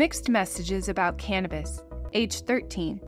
Mixed 0.00 0.30
messages 0.30 0.88
about 0.88 1.18
cannabis, 1.18 1.82
age 2.14 2.40
13. 2.40 3.02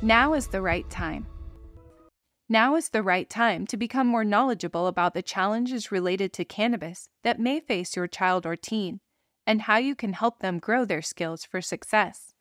Now 0.00 0.32
is 0.32 0.46
the 0.46 0.62
right 0.62 0.88
time. 0.88 1.26
Now 2.48 2.76
is 2.76 2.88
the 2.88 3.02
right 3.02 3.28
time 3.28 3.66
to 3.66 3.76
become 3.76 4.06
more 4.06 4.24
knowledgeable 4.24 4.86
about 4.86 5.12
the 5.12 5.20
challenges 5.20 5.92
related 5.92 6.32
to 6.32 6.46
cannabis 6.46 7.10
that 7.22 7.38
may 7.38 7.60
face 7.60 7.94
your 7.96 8.06
child 8.06 8.46
or 8.46 8.56
teen 8.56 9.00
and 9.46 9.60
how 9.60 9.76
you 9.76 9.94
can 9.94 10.14
help 10.14 10.38
them 10.38 10.58
grow 10.58 10.86
their 10.86 11.02
skills 11.02 11.44
for 11.44 11.60
success. 11.60 12.32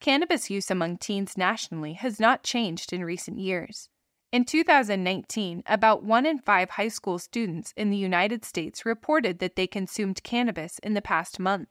Cannabis 0.00 0.50
use 0.50 0.70
among 0.70 0.98
teens 0.98 1.38
nationally 1.38 1.94
has 1.94 2.20
not 2.20 2.42
changed 2.42 2.92
in 2.92 3.02
recent 3.02 3.38
years. 3.38 3.88
In 4.32 4.44
2019, 4.44 5.62
about 5.66 6.02
one 6.02 6.26
in 6.26 6.38
five 6.38 6.70
high 6.70 6.88
school 6.88 7.18
students 7.18 7.72
in 7.76 7.90
the 7.90 7.96
United 7.96 8.44
States 8.44 8.84
reported 8.84 9.38
that 9.38 9.54
they 9.54 9.68
consumed 9.68 10.22
cannabis 10.24 10.80
in 10.80 10.94
the 10.94 11.02
past 11.02 11.38
month. 11.38 11.68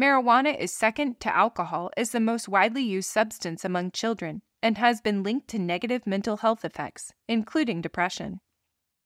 Marijuana 0.00 0.58
is 0.58 0.72
second 0.72 1.20
to 1.20 1.36
alcohol 1.36 1.90
as 1.96 2.10
the 2.10 2.20
most 2.20 2.48
widely 2.48 2.82
used 2.82 3.10
substance 3.10 3.62
among 3.62 3.90
children 3.90 4.40
and 4.62 4.78
has 4.78 5.02
been 5.02 5.22
linked 5.22 5.48
to 5.48 5.58
negative 5.58 6.06
mental 6.06 6.38
health 6.38 6.64
effects, 6.64 7.12
including 7.28 7.82
depression. 7.82 8.40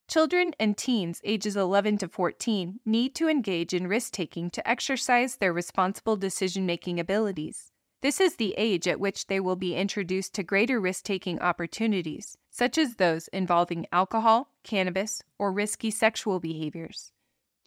Children 0.09 0.53
and 0.57 0.77
teens 0.77 1.19
ages 1.25 1.57
11 1.57 1.97
to 1.97 2.07
14 2.07 2.79
need 2.85 3.13
to 3.15 3.27
engage 3.27 3.73
in 3.73 3.87
risk 3.87 4.13
taking 4.13 4.49
to 4.51 4.65
exercise 4.67 5.35
their 5.35 5.51
responsible 5.51 6.15
decision 6.15 6.65
making 6.65 7.01
abilities. 7.01 7.69
This 8.01 8.21
is 8.21 8.37
the 8.37 8.53
age 8.57 8.87
at 8.87 9.01
which 9.01 9.27
they 9.27 9.41
will 9.41 9.57
be 9.57 9.75
introduced 9.75 10.33
to 10.35 10.43
greater 10.43 10.79
risk 10.79 11.03
taking 11.03 11.39
opportunities, 11.39 12.37
such 12.57 12.75
as 12.75 12.95
those 12.95 13.27
involving 13.27 13.85
alcohol, 13.91 14.49
cannabis, 14.63 15.21
or 15.37 15.51
risky 15.51 15.91
sexual 15.91 16.39
behaviors. 16.39 17.11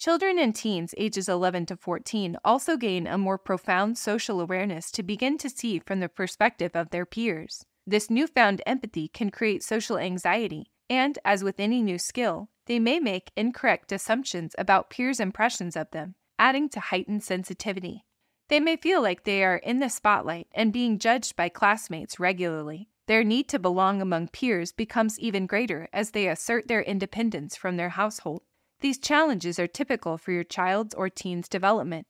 Children 0.00 0.36
and 0.36 0.52
teens 0.52 0.96
ages 0.96 1.28
11 1.28 1.66
to 1.66 1.76
14 1.76 2.36
also 2.44 2.76
gain 2.76 3.06
a 3.06 3.16
more 3.16 3.38
profound 3.38 3.96
social 3.96 4.40
awareness 4.40 4.90
to 4.90 5.04
begin 5.04 5.38
to 5.38 5.48
see 5.48 5.78
from 5.78 6.00
the 6.00 6.08
perspective 6.08 6.72
of 6.74 6.90
their 6.90 7.06
peers. 7.06 7.64
This 7.86 8.10
newfound 8.10 8.62
empathy 8.66 9.06
can 9.06 9.30
create 9.30 9.62
social 9.62 9.96
anxiety, 9.96 10.72
and 10.88 11.20
as 11.24 11.44
with 11.44 11.60
any 11.60 11.82
new 11.82 11.98
skill, 11.98 12.48
they 12.66 12.80
may 12.80 12.98
make 12.98 13.30
incorrect 13.36 13.92
assumptions 13.92 14.56
about 14.58 14.90
peers' 14.90 15.20
impressions 15.20 15.76
of 15.76 15.92
them, 15.92 16.16
adding 16.36 16.68
to 16.68 16.80
heightened 16.80 17.22
sensitivity. 17.22 18.06
They 18.48 18.58
may 18.58 18.74
feel 18.74 19.00
like 19.00 19.22
they 19.22 19.44
are 19.44 19.58
in 19.58 19.78
the 19.78 19.88
spotlight 19.88 20.48
and 20.50 20.72
being 20.72 20.98
judged 20.98 21.36
by 21.36 21.48
classmates 21.48 22.18
regularly. 22.18 22.89
Their 23.10 23.24
need 23.24 23.48
to 23.48 23.58
belong 23.58 24.00
among 24.00 24.28
peers 24.28 24.70
becomes 24.70 25.18
even 25.18 25.48
greater 25.48 25.88
as 25.92 26.12
they 26.12 26.28
assert 26.28 26.68
their 26.68 26.80
independence 26.80 27.56
from 27.56 27.76
their 27.76 27.88
household. 27.88 28.42
These 28.82 29.00
challenges 29.00 29.58
are 29.58 29.66
typical 29.66 30.16
for 30.16 30.30
your 30.30 30.44
child's 30.44 30.94
or 30.94 31.10
teen's 31.10 31.48
development. 31.48 32.06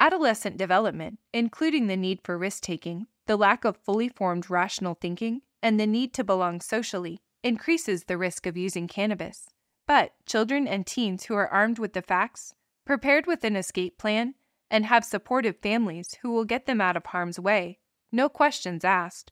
Adolescent 0.00 0.56
development, 0.56 1.18
including 1.34 1.86
the 1.86 1.98
need 1.98 2.22
for 2.24 2.38
risk 2.38 2.62
taking, 2.62 3.08
the 3.26 3.36
lack 3.36 3.66
of 3.66 3.76
fully 3.76 4.08
formed 4.08 4.48
rational 4.48 4.94
thinking, 4.94 5.42
and 5.62 5.78
the 5.78 5.86
need 5.86 6.14
to 6.14 6.24
belong 6.24 6.62
socially 6.62 7.20
increases 7.42 8.04
the 8.04 8.16
risk 8.16 8.46
of 8.46 8.56
using 8.56 8.88
cannabis. 8.88 9.50
But 9.86 10.14
children 10.24 10.66
and 10.66 10.86
teens 10.86 11.24
who 11.24 11.34
are 11.34 11.48
armed 11.48 11.78
with 11.78 11.92
the 11.92 12.00
facts, 12.00 12.54
prepared 12.86 13.26
with 13.26 13.44
an 13.44 13.54
escape 13.54 13.98
plan, 13.98 14.34
and 14.70 14.86
have 14.86 15.04
supportive 15.04 15.58
families 15.58 16.16
who 16.22 16.30
will 16.30 16.46
get 16.46 16.64
them 16.64 16.80
out 16.80 16.96
of 16.96 17.04
harm's 17.04 17.38
way, 17.38 17.80
no 18.10 18.30
questions 18.30 18.82
asked, 18.82 19.30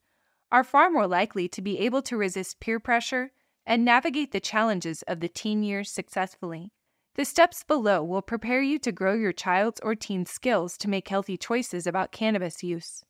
are 0.50 0.64
far 0.64 0.90
more 0.90 1.06
likely 1.06 1.48
to 1.48 1.62
be 1.62 1.78
able 1.78 2.02
to 2.02 2.16
resist 2.16 2.60
peer 2.60 2.80
pressure 2.80 3.30
and 3.66 3.84
navigate 3.84 4.32
the 4.32 4.40
challenges 4.40 5.02
of 5.02 5.20
the 5.20 5.28
teen 5.28 5.62
years 5.62 5.90
successfully. 5.90 6.72
The 7.16 7.24
steps 7.24 7.64
below 7.64 8.02
will 8.02 8.22
prepare 8.22 8.62
you 8.62 8.78
to 8.78 8.92
grow 8.92 9.14
your 9.14 9.32
child's 9.32 9.80
or 9.80 9.94
teen's 9.94 10.30
skills 10.30 10.78
to 10.78 10.88
make 10.88 11.08
healthy 11.08 11.36
choices 11.36 11.86
about 11.86 12.12
cannabis 12.12 12.62
use. 12.62 13.02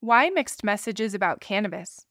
Why 0.00 0.30
mixed 0.30 0.64
messages 0.64 1.12
about 1.12 1.40
cannabis? 1.40 2.06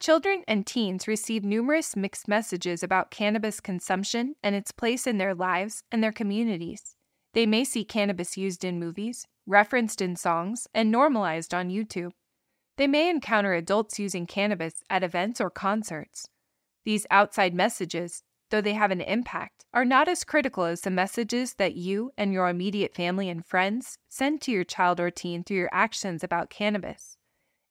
Children 0.00 0.44
and 0.46 0.66
teens 0.66 1.08
receive 1.08 1.44
numerous 1.44 1.96
mixed 1.96 2.28
messages 2.28 2.82
about 2.82 3.10
cannabis 3.10 3.60
consumption 3.60 4.36
and 4.42 4.54
its 4.54 4.70
place 4.70 5.06
in 5.06 5.18
their 5.18 5.34
lives 5.34 5.82
and 5.90 6.02
their 6.02 6.12
communities. 6.12 6.94
They 7.32 7.46
may 7.46 7.64
see 7.64 7.84
cannabis 7.84 8.36
used 8.36 8.64
in 8.64 8.78
movies, 8.78 9.26
referenced 9.46 10.00
in 10.00 10.14
songs, 10.14 10.68
and 10.72 10.90
normalized 10.90 11.52
on 11.52 11.70
YouTube. 11.70 12.12
They 12.76 12.86
may 12.86 13.08
encounter 13.08 13.54
adults 13.54 13.98
using 13.98 14.26
cannabis 14.26 14.82
at 14.90 15.04
events 15.04 15.40
or 15.40 15.50
concerts. 15.50 16.28
These 16.84 17.06
outside 17.10 17.54
messages, 17.54 18.22
though 18.50 18.60
they 18.60 18.74
have 18.74 18.90
an 18.90 19.00
impact, 19.00 19.64
are 19.72 19.84
not 19.84 20.08
as 20.08 20.24
critical 20.24 20.64
as 20.64 20.80
the 20.80 20.90
messages 20.90 21.54
that 21.54 21.76
you 21.76 22.10
and 22.18 22.32
your 22.32 22.48
immediate 22.48 22.94
family 22.94 23.28
and 23.28 23.44
friends 23.44 23.98
send 24.08 24.40
to 24.42 24.52
your 24.52 24.64
child 24.64 25.00
or 25.00 25.10
teen 25.10 25.44
through 25.44 25.56
your 25.56 25.70
actions 25.72 26.24
about 26.24 26.50
cannabis. 26.50 27.16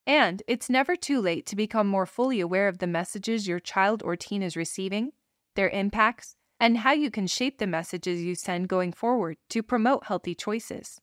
And 0.06 0.44
it's 0.48 0.70
never 0.70 0.96
too 0.96 1.22
late 1.22 1.46
to 1.48 1.56
become 1.56 1.88
more 1.88 2.06
fully 2.06 2.40
aware 2.40 2.68
of 2.68 2.80
the 2.80 2.88
messages 2.88 3.48
your 3.48 3.60
child 3.60 4.02
or 4.04 4.16
teen 4.16 4.42
is 4.42 4.58
receiving, 4.58 5.12
their 5.56 5.70
impacts, 5.70 6.36
and 6.60 6.80
how 6.80 6.92
you 6.92 7.12
can 7.12 7.28
shape 7.28 7.58
the 7.58 7.68
messages 7.68 8.22
you 8.22 8.36
send 8.36 8.68
going 8.68 8.92
forward 8.94 9.38
to 9.50 9.64
promote 9.64 10.06
healthy 10.06 10.36
choices. 10.36 11.00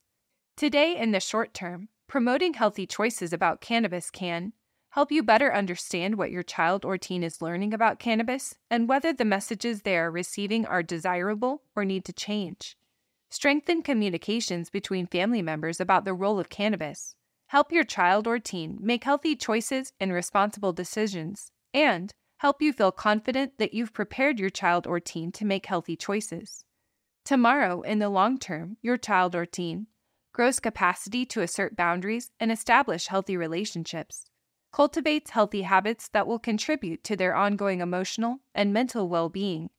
Today, 0.56 0.96
in 0.96 1.12
the 1.12 1.20
short 1.20 1.54
term, 1.54 1.88
promoting 2.10 2.54
healthy 2.54 2.88
choices 2.88 3.32
about 3.32 3.60
cannabis 3.60 4.10
can 4.10 4.52
help 4.90 5.12
you 5.12 5.22
better 5.22 5.54
understand 5.54 6.18
what 6.18 6.32
your 6.32 6.42
child 6.42 6.84
or 6.84 6.98
teen 6.98 7.22
is 7.22 7.40
learning 7.40 7.72
about 7.72 8.00
cannabis 8.00 8.56
and 8.68 8.88
whether 8.88 9.12
the 9.12 9.24
messages 9.24 9.82
they 9.82 9.96
are 9.96 10.10
receiving 10.10 10.66
are 10.66 10.82
desirable 10.82 11.62
or 11.76 11.84
need 11.84 12.04
to 12.04 12.12
change. 12.12 12.76
Strengthen 13.30 13.80
communications 13.80 14.70
between 14.70 15.06
family 15.06 15.40
members 15.40 15.80
about 15.80 16.04
the 16.04 16.12
role 16.12 16.40
of 16.40 16.48
cannabis 16.48 17.14
help 17.46 17.70
your 17.70 17.84
child 17.84 18.26
or 18.26 18.40
teen 18.40 18.76
make 18.80 19.04
healthy 19.04 19.36
choices 19.36 19.92
and 20.00 20.12
responsible 20.12 20.72
decisions, 20.72 21.52
and 21.72 22.12
help 22.38 22.60
you 22.60 22.72
feel 22.72 22.90
confident 22.90 23.52
that 23.58 23.74
you've 23.74 23.92
prepared 23.92 24.38
your 24.40 24.50
child 24.50 24.84
or 24.84 24.98
teen 24.98 25.30
to 25.30 25.44
make 25.44 25.66
healthy 25.66 25.94
choices. 25.96 26.64
Tomorrow, 27.24 27.82
in 27.82 28.00
the 28.00 28.08
long 28.08 28.38
term, 28.38 28.76
your 28.82 28.96
child 28.96 29.36
or 29.36 29.46
teen 29.46 29.86
grows 30.32 30.60
capacity 30.60 31.26
to 31.26 31.42
assert 31.42 31.76
boundaries 31.76 32.30
and 32.38 32.52
establish 32.52 33.06
healthy 33.06 33.36
relationships, 33.36 34.24
cultivates 34.72 35.30
healthy 35.30 35.62
habits 35.62 36.08
that 36.08 36.26
will 36.26 36.38
contribute 36.38 37.02
to 37.04 37.16
their 37.16 37.34
ongoing 37.34 37.80
emotional 37.80 38.40
and 38.54 38.72
mental 38.72 39.08
well 39.08 39.28
being, 39.28 39.70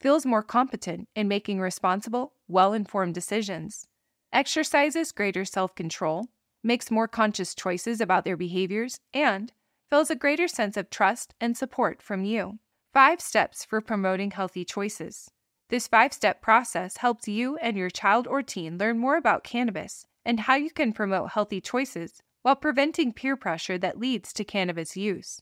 feels 0.00 0.26
more 0.26 0.42
competent 0.42 1.08
in 1.14 1.28
making 1.28 1.60
responsible, 1.60 2.34
well 2.48 2.72
informed 2.72 3.14
decisions, 3.14 3.86
exercises 4.32 5.12
greater 5.12 5.44
self 5.44 5.74
control, 5.74 6.28
makes 6.62 6.90
more 6.90 7.08
conscious 7.08 7.54
choices 7.54 8.00
about 8.00 8.24
their 8.24 8.36
behaviors, 8.36 9.00
and 9.12 9.52
feels 9.90 10.10
a 10.10 10.16
greater 10.16 10.48
sense 10.48 10.76
of 10.76 10.90
trust 10.90 11.34
and 11.40 11.56
support 11.56 12.02
from 12.02 12.24
you. 12.24 12.58
Five 12.92 13.20
steps 13.20 13.64
for 13.64 13.80
promoting 13.80 14.30
healthy 14.30 14.64
choices. 14.64 15.30
This 15.68 15.88
five 15.88 16.12
step 16.12 16.40
process 16.40 16.98
helps 16.98 17.26
you 17.26 17.56
and 17.56 17.76
your 17.76 17.90
child 17.90 18.26
or 18.26 18.42
teen 18.42 18.78
learn 18.78 18.98
more 18.98 19.16
about 19.16 19.42
cannabis 19.42 20.06
and 20.24 20.40
how 20.40 20.54
you 20.54 20.70
can 20.70 20.92
promote 20.92 21.30
healthy 21.30 21.60
choices 21.60 22.22
while 22.42 22.56
preventing 22.56 23.12
peer 23.12 23.36
pressure 23.36 23.76
that 23.78 23.98
leads 23.98 24.32
to 24.34 24.44
cannabis 24.44 24.96
use. 24.96 25.40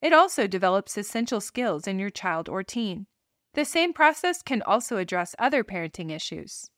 It 0.00 0.14
also 0.14 0.46
develops 0.46 0.96
essential 0.96 1.40
skills 1.40 1.86
in 1.86 1.98
your 1.98 2.10
child 2.10 2.48
or 2.48 2.62
teen. 2.62 3.06
The 3.54 3.64
same 3.64 3.92
process 3.92 4.40
can 4.40 4.62
also 4.62 4.96
address 4.96 5.34
other 5.38 5.62
parenting 5.62 6.10
issues. 6.10 6.70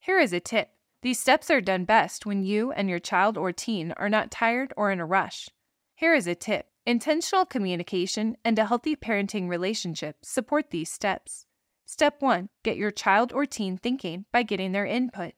Here 0.00 0.18
is 0.18 0.32
a 0.32 0.40
tip 0.40 0.70
these 1.02 1.20
steps 1.20 1.50
are 1.50 1.60
done 1.60 1.84
best 1.84 2.26
when 2.26 2.42
you 2.42 2.72
and 2.72 2.90
your 2.90 2.98
child 2.98 3.38
or 3.38 3.52
teen 3.52 3.92
are 3.92 4.08
not 4.08 4.30
tired 4.30 4.74
or 4.76 4.90
in 4.90 4.98
a 4.98 5.06
rush. 5.06 5.48
Here 5.94 6.14
is 6.14 6.26
a 6.26 6.34
tip 6.34 6.66
intentional 6.84 7.46
communication 7.46 8.36
and 8.44 8.58
a 8.58 8.66
healthy 8.66 8.96
parenting 8.96 9.48
relationship 9.48 10.16
support 10.22 10.70
these 10.70 10.90
steps. 10.90 11.45
Step 11.88 12.20
1 12.20 12.48
Get 12.64 12.76
your 12.76 12.90
child 12.90 13.32
or 13.32 13.46
teen 13.46 13.78
thinking 13.78 14.24
by 14.32 14.42
getting 14.42 14.72
their 14.72 14.84
input. 14.84 15.34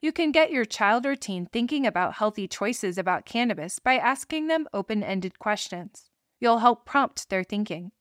You 0.00 0.10
can 0.10 0.32
get 0.32 0.50
your 0.50 0.64
child 0.64 1.06
or 1.06 1.14
teen 1.14 1.46
thinking 1.46 1.86
about 1.86 2.14
healthy 2.14 2.48
choices 2.48 2.98
about 2.98 3.24
cannabis 3.24 3.78
by 3.78 3.98
asking 3.98 4.48
them 4.48 4.66
open 4.74 5.04
ended 5.04 5.38
questions. 5.38 6.10
You'll 6.40 6.58
help 6.58 6.84
prompt 6.84 7.30
their 7.30 7.44
thinking. 7.44 7.92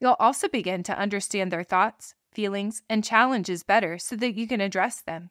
You'll 0.00 0.16
also 0.18 0.48
begin 0.48 0.82
to 0.84 0.98
understand 0.98 1.52
their 1.52 1.62
thoughts, 1.62 2.14
feelings, 2.32 2.82
and 2.88 3.04
challenges 3.04 3.62
better 3.62 3.98
so 3.98 4.16
that 4.16 4.34
you 4.34 4.48
can 4.48 4.62
address 4.62 5.02
them. 5.02 5.28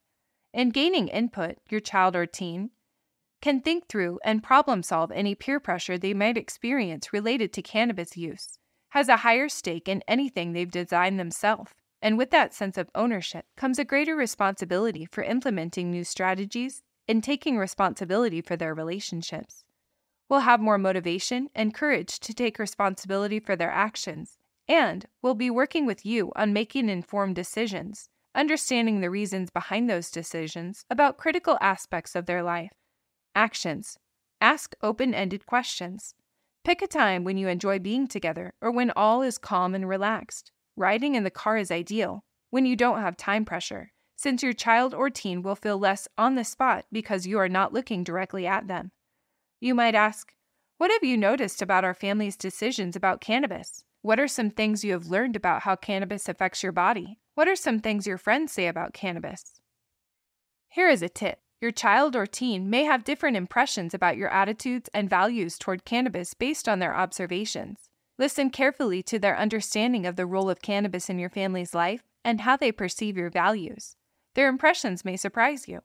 In 0.54 0.70
gaining 0.70 1.08
input, 1.08 1.58
your 1.72 1.82
child 1.82 2.16
or 2.16 2.28
teen 2.28 2.70
can 3.42 3.62
think 3.62 3.88
through 3.88 4.20
and 4.24 4.44
problem 4.44 4.84
solve 4.84 5.12
any 5.12 5.34
peer 5.34 5.60
pressure 5.60 5.98
they 5.98 6.14
might 6.14 6.38
experience 6.38 7.12
related 7.12 7.52
to 7.54 7.64
cannabis 7.64 8.16
use, 8.16 8.60
has 8.90 9.10
a 9.10 9.18
higher 9.18 9.50
stake 9.50 9.90
in 9.90 10.04
anything 10.08 10.54
they've 10.54 10.70
designed 10.70 11.20
themselves, 11.20 11.72
and 12.02 12.18
with 12.18 12.32
that 12.32 12.54
sense 12.54 12.78
of 12.78 12.90
ownership 12.96 13.46
comes 13.56 13.78
a 13.78 13.86
greater 13.86 14.16
responsibility 14.16 15.06
for 15.06 15.24
implementing 15.24 15.92
new 15.92 16.04
strategies 16.04 16.82
and 17.08 17.24
taking 17.24 17.58
responsibility 17.58 18.42
for 18.42 18.56
their 18.56 18.74
relationships. 18.74 19.64
We'll 20.30 20.42
have 20.42 20.60
more 20.60 20.78
motivation 20.78 21.50
and 21.54 21.74
courage 21.74 22.20
to 22.22 22.34
take 22.34 22.58
responsibility 22.58 23.40
for 23.40 23.56
their 23.56 23.72
actions 23.72 24.38
and 24.68 25.06
we'll 25.22 25.36
be 25.36 25.50
working 25.50 25.86
with 25.86 26.06
you 26.06 26.32
on 26.36 26.54
making 26.54 26.88
informed 26.88 27.36
decisions, 27.36 28.08
understanding 28.34 29.02
the 29.02 29.10
reasons 29.10 29.50
behind 29.50 29.90
those 29.90 30.10
decisions 30.10 30.86
about 30.90 31.18
critical 31.18 31.58
aspects 31.60 32.16
of 32.16 32.26
their 32.26 32.42
life. 32.42 32.72
Actions 33.36 33.98
Ask 34.40 34.74
open 34.82 35.14
ended 35.14 35.46
questions. 35.46 36.16
Pick 36.64 36.82
a 36.82 36.88
time 36.88 37.24
when 37.24 37.38
you 37.38 37.48
enjoy 37.48 37.80
being 37.80 38.08
together 38.08 38.54
or 38.62 38.72
when 38.72 38.92
all 38.96 39.22
is 39.22 39.38
calm 39.38 39.76
and 39.76 39.88
relaxed. 39.88 40.52
Riding 40.82 41.14
in 41.14 41.24
the 41.24 41.30
car 41.30 41.58
is 41.58 41.70
ideal 41.70 42.24
when 42.50 42.66
you 42.66 42.76
don't 42.76 43.02
have 43.02 43.16
time 43.16 43.46
pressure, 43.46 43.92
since 44.16 44.42
your 44.42 44.52
child 44.52 44.96
or 44.96 45.12
teen 45.12 45.44
will 45.44 45.54
feel 45.54 45.78
less 45.78 46.08
on 46.18 46.34
the 46.34 46.44
spot 46.44 46.86
because 46.92 47.28
you 47.28 47.38
are 47.38 47.48
not 47.48 47.72
looking 47.72 48.04
directly 48.04 48.48
at 48.48 48.68
them. 48.68 48.90
You 49.60 49.76
might 49.76 49.94
ask, 49.94 50.34
What 50.80 50.90
have 50.90 51.04
you 51.04 51.18
noticed 51.18 51.62
about 51.62 51.84
our 51.84 51.94
family's 51.94 52.36
decisions 52.36 52.96
about 52.96 53.22
cannabis? 53.22 53.84
What 54.02 54.20
are 54.20 54.28
some 54.28 54.50
things 54.50 54.84
you 54.84 54.94
have 54.94 55.06
learned 55.06 55.36
about 55.36 55.62
how 55.62 55.76
cannabis 55.76 56.28
affects 56.28 56.64
your 56.64 56.72
body? 56.72 57.20
What 57.36 57.48
are 57.48 57.56
some 57.56 57.78
things 57.78 58.08
your 58.08 58.18
friends 58.18 58.52
say 58.52 58.66
about 58.66 58.96
cannabis? 58.96 59.62
Here 60.68 60.90
is 60.90 61.04
a 61.04 61.10
tip 61.10 61.42
your 61.62 61.70
child 61.72 62.16
or 62.16 62.26
teen 62.26 62.72
may 62.72 62.86
have 62.86 63.04
different 63.04 63.38
impressions 63.38 63.94
about 63.94 64.18
your 64.18 64.30
attitudes 64.30 64.90
and 64.96 65.08
values 65.08 65.60
toward 65.60 65.86
cannabis 65.86 66.34
based 66.34 66.68
on 66.68 66.80
their 66.80 66.96
observations. 66.96 67.91
Listen 68.18 68.50
carefully 68.50 69.02
to 69.04 69.18
their 69.18 69.38
understanding 69.38 70.06
of 70.06 70.16
the 70.16 70.26
role 70.26 70.50
of 70.50 70.62
cannabis 70.62 71.10
in 71.10 71.18
your 71.18 71.30
family's 71.30 71.74
life 71.74 72.04
and 72.24 72.42
how 72.42 72.56
they 72.56 72.72
perceive 72.72 73.18
your 73.18 73.30
values. 73.30 73.96
Their 74.36 74.48
impressions 74.48 75.04
may 75.04 75.18
surprise 75.18 75.68
you. 75.68 75.82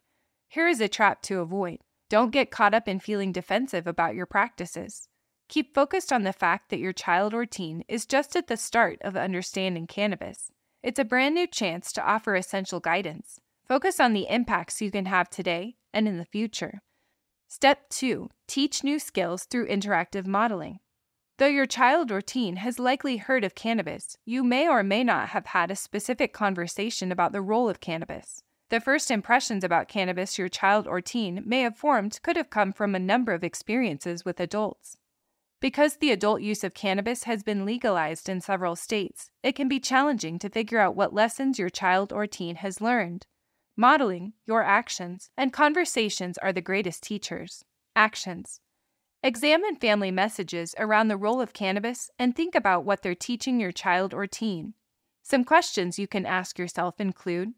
Here 0.49 0.69
is 0.69 0.81
a 0.81 0.89
trap 0.89 1.23
to 1.23 1.41
avoid 1.41 1.79
don't 2.09 2.31
get 2.31 2.53
caught 2.53 2.73
up 2.73 2.87
in 2.87 3.01
feeling 3.01 3.33
defensive 3.33 3.87
about 3.87 4.15
your 4.15 4.27
practices. 4.27 5.09
Keep 5.49 5.75
focused 5.75 6.13
on 6.13 6.23
the 6.23 6.33
fact 6.33 6.71
that 6.71 6.79
your 6.79 6.93
child 6.93 7.35
or 7.35 7.47
teen 7.47 7.83
is 7.89 8.07
just 8.07 8.37
at 8.37 8.47
the 8.47 8.57
start 8.57 8.99
of 9.03 9.17
understanding 9.17 9.89
cannabis. 9.89 10.53
It's 10.85 11.01
a 11.01 11.05
brand 11.05 11.35
new 11.35 11.49
chance 11.49 11.93
to 11.93 12.07
offer 12.07 12.37
essential 12.37 12.79
guidance. 12.79 13.41
Focus 13.67 13.99
on 13.99 14.13
the 14.13 14.29
impacts 14.29 14.81
you 14.81 14.93
can 14.93 15.07
have 15.07 15.29
today 15.29 15.75
and 15.93 16.07
in 16.07 16.19
the 16.19 16.25
future. 16.25 16.81
Step 17.49 17.89
2 17.91 18.29
Teach 18.47 18.85
new 18.85 19.01
skills 19.01 19.45
through 19.45 19.67
interactive 19.67 20.27
modeling. 20.27 20.79
Though 21.39 21.47
your 21.47 21.67
child 21.67 22.11
or 22.11 22.23
teen 22.23 22.57
has 22.57 22.79
likely 22.79 23.19
heard 23.19 23.45
of 23.45 23.55
cannabis, 23.55 24.17
you 24.25 24.43
may 24.43 24.67
or 24.67 24.83
may 24.83 25.05
not 25.05 25.31
have 25.31 25.47
had 25.47 25.71
a 25.71 25.77
specific 25.77 26.33
conversation 26.33 27.13
about 27.13 27.33
the 27.33 27.43
role 27.43 27.69
of 27.69 27.81
cannabis. 27.81 28.43
The 28.71 28.81
first 28.81 29.11
impressions 29.11 29.63
about 29.63 29.87
cannabis 29.87 30.39
your 30.39 30.49
child 30.49 30.87
or 30.87 31.03
teen 31.03 31.43
may 31.45 31.61
have 31.61 31.77
formed 31.77 32.21
could 32.23 32.37
have 32.37 32.49
come 32.49 32.73
from 32.73 32.95
a 32.95 32.99
number 32.99 33.35
of 33.35 33.45
experiences 33.45 34.25
with 34.25 34.41
adults. 34.41 34.97
Because 35.61 35.97
the 35.97 36.11
adult 36.11 36.41
use 36.41 36.65
of 36.65 36.73
cannabis 36.73 37.25
has 37.25 37.43
been 37.43 37.67
legalized 37.67 38.31
in 38.31 38.41
several 38.41 38.75
states, 38.75 39.31
it 39.43 39.53
can 39.53 39.69
be 39.69 39.79
challenging 39.79 40.39
to 40.39 40.49
figure 40.49 40.79
out 40.79 40.97
what 40.97 41.15
lessons 41.15 41.59
your 41.59 41.71
child 41.71 42.15
or 42.15 42.27
teen 42.27 42.57
has 42.57 42.81
learned. 42.81 43.27
Modeling, 43.77 44.33
your 44.47 44.63
actions, 44.63 45.29
and 45.37 45.53
conversations 45.53 46.39
are 46.39 46.53
the 46.53 46.63
greatest 46.63 47.03
teachers. 47.03 47.63
Actions. 47.95 48.61
Examine 49.23 49.77
family 49.77 50.11
messages 50.11 50.75
around 50.79 51.09
the 51.09 51.17
role 51.17 51.41
of 51.41 51.53
cannabis 51.53 52.11
and 52.19 52.35
think 52.35 52.55
about 52.55 52.85
what 52.85 53.03
they're 53.03 53.15
teaching 53.15 53.59
your 53.59 53.73
child 53.73 54.15
or 54.15 54.27
teen. 54.27 54.75
Some 55.23 55.43
questions 55.43 55.99
you 55.99 56.07
can 56.07 56.25
ask 56.25 56.59
yourself 56.59 57.01
include 57.01 57.55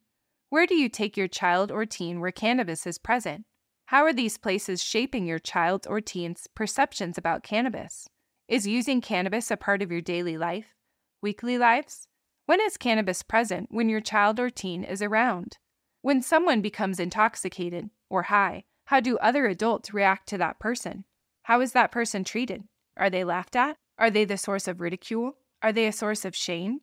Where 0.49 0.67
do 0.67 0.75
you 0.75 0.89
take 0.89 1.17
your 1.17 1.29
child 1.29 1.71
or 1.71 1.85
teen 1.85 2.21
where 2.21 2.33
cannabis 2.33 2.87
is 2.87 2.97
present? 2.97 3.45
How 3.87 4.05
are 4.05 4.13
these 4.13 4.39
places 4.39 4.83
shaping 4.83 5.27
your 5.27 5.39
child 5.39 5.87
or 5.89 6.01
teen's 6.01 6.47
perceptions 6.55 7.19
about 7.19 7.43
cannabis? 7.43 8.09
Is 8.47 8.67
using 8.67 9.01
cannabis 9.01 9.51
a 9.51 9.57
part 9.57 9.83
of 9.83 9.91
your 9.93 10.01
daily 10.01 10.39
life? 10.39 10.75
Weekly 11.21 11.59
lives? 11.59 12.07
When 12.47 12.61
is 12.63 12.79
cannabis 12.79 13.23
present 13.23 13.69
when 13.71 13.91
your 13.91 14.01
child 14.01 14.41
or 14.41 14.49
teen 14.49 14.85
is 14.85 15.03
around? 15.03 15.59
When 16.01 16.23
someone 16.23 16.63
becomes 16.63 17.01
intoxicated 17.01 17.91
or 18.09 18.23
high, 18.23 18.65
how 18.87 19.01
do 19.01 19.19
other 19.19 19.47
adults 19.47 19.93
react 19.93 20.29
to 20.29 20.39
that 20.39 20.59
person? 20.59 21.05
How 21.49 21.63
is 21.63 21.73
that 21.73 21.91
person 21.91 22.25
treated? 22.25 22.65
Are 22.99 23.09
they 23.09 23.25
laughed 23.25 23.57
at? 23.57 23.79
Are 23.99 24.11
they 24.11 24.27
the 24.27 24.37
source 24.37 24.69
of 24.69 24.83
ridicule? 24.83 25.39
Are 25.63 25.73
they 25.73 25.87
a 25.87 25.93
source 25.93 26.27
of 26.27 26.37
shame? 26.37 26.81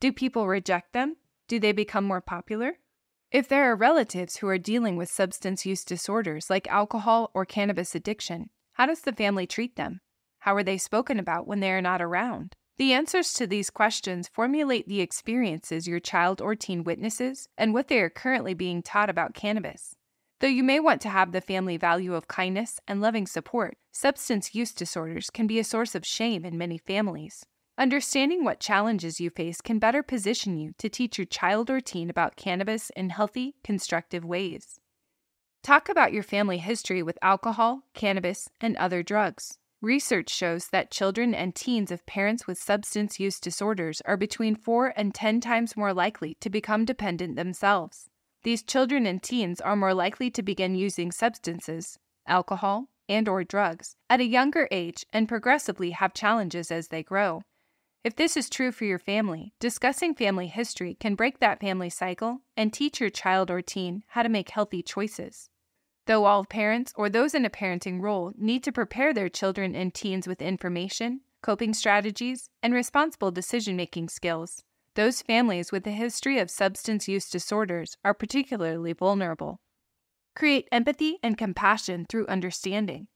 Do 0.00 0.12
people 0.12 0.48
reject 0.48 0.92
them? 0.92 1.18
Do 1.46 1.60
they 1.60 1.70
become 1.70 2.02
more 2.02 2.20
popular? 2.20 2.78
If 3.30 3.46
there 3.46 3.70
are 3.70 3.76
relatives 3.76 4.38
who 4.38 4.48
are 4.48 4.58
dealing 4.58 4.96
with 4.96 5.08
substance 5.08 5.64
use 5.64 5.84
disorders 5.84 6.50
like 6.50 6.66
alcohol 6.66 7.30
or 7.32 7.44
cannabis 7.44 7.94
addiction, 7.94 8.50
how 8.72 8.86
does 8.86 9.02
the 9.02 9.12
family 9.12 9.46
treat 9.46 9.76
them? 9.76 10.00
How 10.40 10.56
are 10.56 10.64
they 10.64 10.78
spoken 10.78 11.20
about 11.20 11.46
when 11.46 11.60
they 11.60 11.70
are 11.70 11.80
not 11.80 12.02
around? 12.02 12.56
The 12.78 12.92
answers 12.92 13.32
to 13.34 13.46
these 13.46 13.70
questions 13.70 14.26
formulate 14.26 14.88
the 14.88 15.00
experiences 15.00 15.86
your 15.86 16.00
child 16.00 16.40
or 16.40 16.56
teen 16.56 16.82
witnesses 16.82 17.46
and 17.56 17.72
what 17.72 17.86
they 17.86 18.00
are 18.00 18.10
currently 18.10 18.54
being 18.54 18.82
taught 18.82 19.08
about 19.08 19.34
cannabis. 19.34 19.94
Though 20.42 20.48
you 20.48 20.64
may 20.64 20.80
want 20.80 21.00
to 21.02 21.08
have 21.08 21.30
the 21.30 21.40
family 21.40 21.76
value 21.76 22.14
of 22.14 22.26
kindness 22.26 22.80
and 22.88 23.00
loving 23.00 23.28
support, 23.28 23.76
substance 23.92 24.56
use 24.56 24.72
disorders 24.72 25.30
can 25.30 25.46
be 25.46 25.60
a 25.60 25.64
source 25.64 25.94
of 25.94 26.04
shame 26.04 26.44
in 26.44 26.58
many 26.58 26.78
families. 26.78 27.46
Understanding 27.78 28.42
what 28.42 28.58
challenges 28.58 29.20
you 29.20 29.30
face 29.30 29.60
can 29.60 29.78
better 29.78 30.02
position 30.02 30.56
you 30.56 30.72
to 30.78 30.88
teach 30.88 31.16
your 31.16 31.26
child 31.26 31.70
or 31.70 31.80
teen 31.80 32.10
about 32.10 32.34
cannabis 32.34 32.90
in 32.96 33.10
healthy, 33.10 33.54
constructive 33.62 34.24
ways. 34.24 34.80
Talk 35.62 35.88
about 35.88 36.12
your 36.12 36.24
family 36.24 36.58
history 36.58 37.04
with 37.04 37.20
alcohol, 37.22 37.82
cannabis, 37.94 38.48
and 38.60 38.76
other 38.78 39.04
drugs. 39.04 39.58
Research 39.80 40.28
shows 40.28 40.70
that 40.70 40.90
children 40.90 41.36
and 41.36 41.54
teens 41.54 41.92
of 41.92 42.04
parents 42.04 42.48
with 42.48 42.58
substance 42.58 43.20
use 43.20 43.38
disorders 43.38 44.02
are 44.06 44.16
between 44.16 44.56
4 44.56 44.92
and 44.96 45.14
10 45.14 45.40
times 45.40 45.76
more 45.76 45.94
likely 45.94 46.36
to 46.40 46.50
become 46.50 46.84
dependent 46.84 47.36
themselves. 47.36 48.08
These 48.44 48.64
children 48.64 49.06
and 49.06 49.22
teens 49.22 49.60
are 49.60 49.76
more 49.76 49.94
likely 49.94 50.30
to 50.32 50.42
begin 50.42 50.74
using 50.74 51.12
substances, 51.12 51.98
alcohol, 52.26 52.88
and 53.08 53.28
or 53.28 53.44
drugs 53.44 53.94
at 54.10 54.20
a 54.20 54.24
younger 54.24 54.66
age 54.70 55.06
and 55.12 55.28
progressively 55.28 55.90
have 55.90 56.14
challenges 56.14 56.70
as 56.70 56.88
they 56.88 57.02
grow. 57.02 57.42
If 58.02 58.16
this 58.16 58.36
is 58.36 58.50
true 58.50 58.72
for 58.72 58.84
your 58.84 58.98
family, 58.98 59.52
discussing 59.60 60.14
family 60.14 60.48
history 60.48 60.96
can 60.98 61.14
break 61.14 61.38
that 61.38 61.60
family 61.60 61.88
cycle 61.88 62.40
and 62.56 62.72
teach 62.72 63.00
your 63.00 63.10
child 63.10 63.48
or 63.48 63.62
teen 63.62 64.02
how 64.08 64.24
to 64.24 64.28
make 64.28 64.50
healthy 64.50 64.82
choices. 64.82 65.48
Though 66.06 66.24
all 66.24 66.44
parents 66.44 66.92
or 66.96 67.08
those 67.08 67.34
in 67.34 67.44
a 67.44 67.50
parenting 67.50 68.00
role 68.00 68.32
need 68.36 68.64
to 68.64 68.72
prepare 68.72 69.14
their 69.14 69.28
children 69.28 69.76
and 69.76 69.94
teens 69.94 70.26
with 70.26 70.42
information, 70.42 71.20
coping 71.42 71.74
strategies, 71.74 72.48
and 72.60 72.74
responsible 72.74 73.30
decision 73.30 73.76
making 73.76 74.08
skills, 74.08 74.64
those 74.94 75.22
families 75.22 75.72
with 75.72 75.86
a 75.86 75.90
history 75.90 76.38
of 76.38 76.50
substance 76.50 77.08
use 77.08 77.30
disorders 77.30 77.96
are 78.04 78.14
particularly 78.14 78.92
vulnerable. 78.92 79.60
Create 80.34 80.68
empathy 80.70 81.18
and 81.22 81.38
compassion 81.38 82.06
through 82.08 82.26
understanding. 82.26 83.08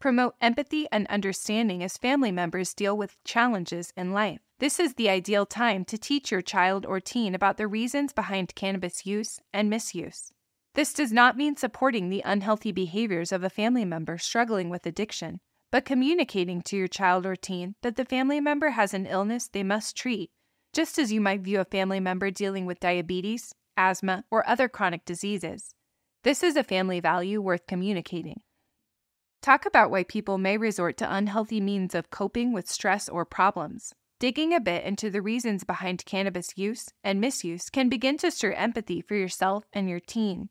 Promote 0.00 0.34
empathy 0.40 0.86
and 0.92 1.06
understanding 1.08 1.82
as 1.82 1.96
family 1.96 2.30
members 2.30 2.72
deal 2.72 2.96
with 2.96 3.22
challenges 3.24 3.92
in 3.96 4.12
life. 4.12 4.38
This 4.58 4.78
is 4.78 4.94
the 4.94 5.08
ideal 5.10 5.44
time 5.44 5.84
to 5.86 5.98
teach 5.98 6.30
your 6.30 6.42
child 6.42 6.86
or 6.86 7.00
teen 7.00 7.34
about 7.34 7.56
the 7.56 7.66
reasons 7.66 8.12
behind 8.12 8.54
cannabis 8.54 9.04
use 9.04 9.40
and 9.52 9.68
misuse. 9.68 10.32
This 10.74 10.92
does 10.92 11.12
not 11.12 11.36
mean 11.36 11.56
supporting 11.56 12.08
the 12.08 12.22
unhealthy 12.24 12.72
behaviors 12.72 13.32
of 13.32 13.42
a 13.42 13.50
family 13.50 13.84
member 13.84 14.18
struggling 14.18 14.70
with 14.70 14.86
addiction, 14.86 15.40
but 15.72 15.84
communicating 15.84 16.62
to 16.62 16.76
your 16.76 16.88
child 16.88 17.26
or 17.26 17.36
teen 17.36 17.74
that 17.82 17.96
the 17.96 18.04
family 18.04 18.40
member 18.40 18.70
has 18.70 18.94
an 18.94 19.06
illness 19.06 19.48
they 19.48 19.64
must 19.64 19.96
treat, 19.96 20.30
just 20.72 20.98
as 20.98 21.12
you 21.12 21.20
might 21.20 21.40
view 21.40 21.60
a 21.60 21.64
family 21.64 22.00
member 22.00 22.30
dealing 22.30 22.66
with 22.66 22.80
diabetes, 22.80 23.54
asthma, 23.76 24.24
or 24.30 24.46
other 24.48 24.68
chronic 24.68 25.04
diseases. 25.04 25.74
This 26.24 26.42
is 26.42 26.56
a 26.56 26.64
family 26.64 27.00
value 27.00 27.40
worth 27.40 27.66
communicating. 27.66 28.40
Talk 29.40 29.66
about 29.66 29.90
why 29.90 30.02
people 30.02 30.36
may 30.36 30.56
resort 30.56 30.96
to 30.98 31.14
unhealthy 31.14 31.60
means 31.60 31.94
of 31.94 32.10
coping 32.10 32.52
with 32.52 32.68
stress 32.68 33.08
or 33.08 33.24
problems. 33.24 33.94
Digging 34.18 34.52
a 34.52 34.60
bit 34.60 34.84
into 34.84 35.10
the 35.10 35.22
reasons 35.22 35.62
behind 35.62 36.04
cannabis 36.04 36.58
use 36.58 36.88
and 37.04 37.20
misuse 37.20 37.70
can 37.70 37.88
begin 37.88 38.18
to 38.18 38.32
stir 38.32 38.50
empathy 38.52 39.00
for 39.00 39.14
yourself 39.14 39.64
and 39.72 39.88
your 39.88 40.00
teen. 40.00 40.48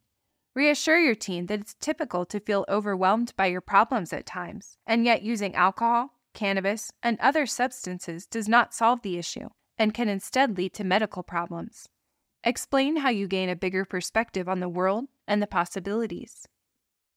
Reassure 0.55 1.00
your 1.00 1.15
teen 1.15 1.47
that 1.47 1.59
it's 1.59 1.75
typical 1.79 2.25
to 2.25 2.39
feel 2.39 2.65
overwhelmed 2.69 3.33
by 3.36 3.47
your 3.47 3.62
problems 3.62 4.13
at 4.13 4.25
times, 4.25 4.77
and 4.88 5.03
yet 5.03 5.21
using 5.21 5.53
alcohol, 5.53 6.13
cannabis, 6.33 6.91
and 7.03 7.19
other 7.19 7.45
substances 7.45 8.25
does 8.25 8.47
not 8.47 8.74
solve 8.74 9.01
the 9.01 9.17
issue 9.17 9.50
and 9.77 9.93
can 9.93 10.10
instead 10.10 10.57
lead 10.57 10.74
to 10.74 10.84
medical 10.84 11.24
problems. 11.24 11.88
Explain 12.43 12.98
how 12.98 13.10
you 13.10 13.27
gain 13.27 13.50
a 13.50 13.55
bigger 13.55 13.86
perspective 13.86 14.48
on 14.48 14.60
the 14.60 14.69
world 14.69 15.05
and 15.27 15.41
the 15.41 15.48
possibilities. 15.48 16.48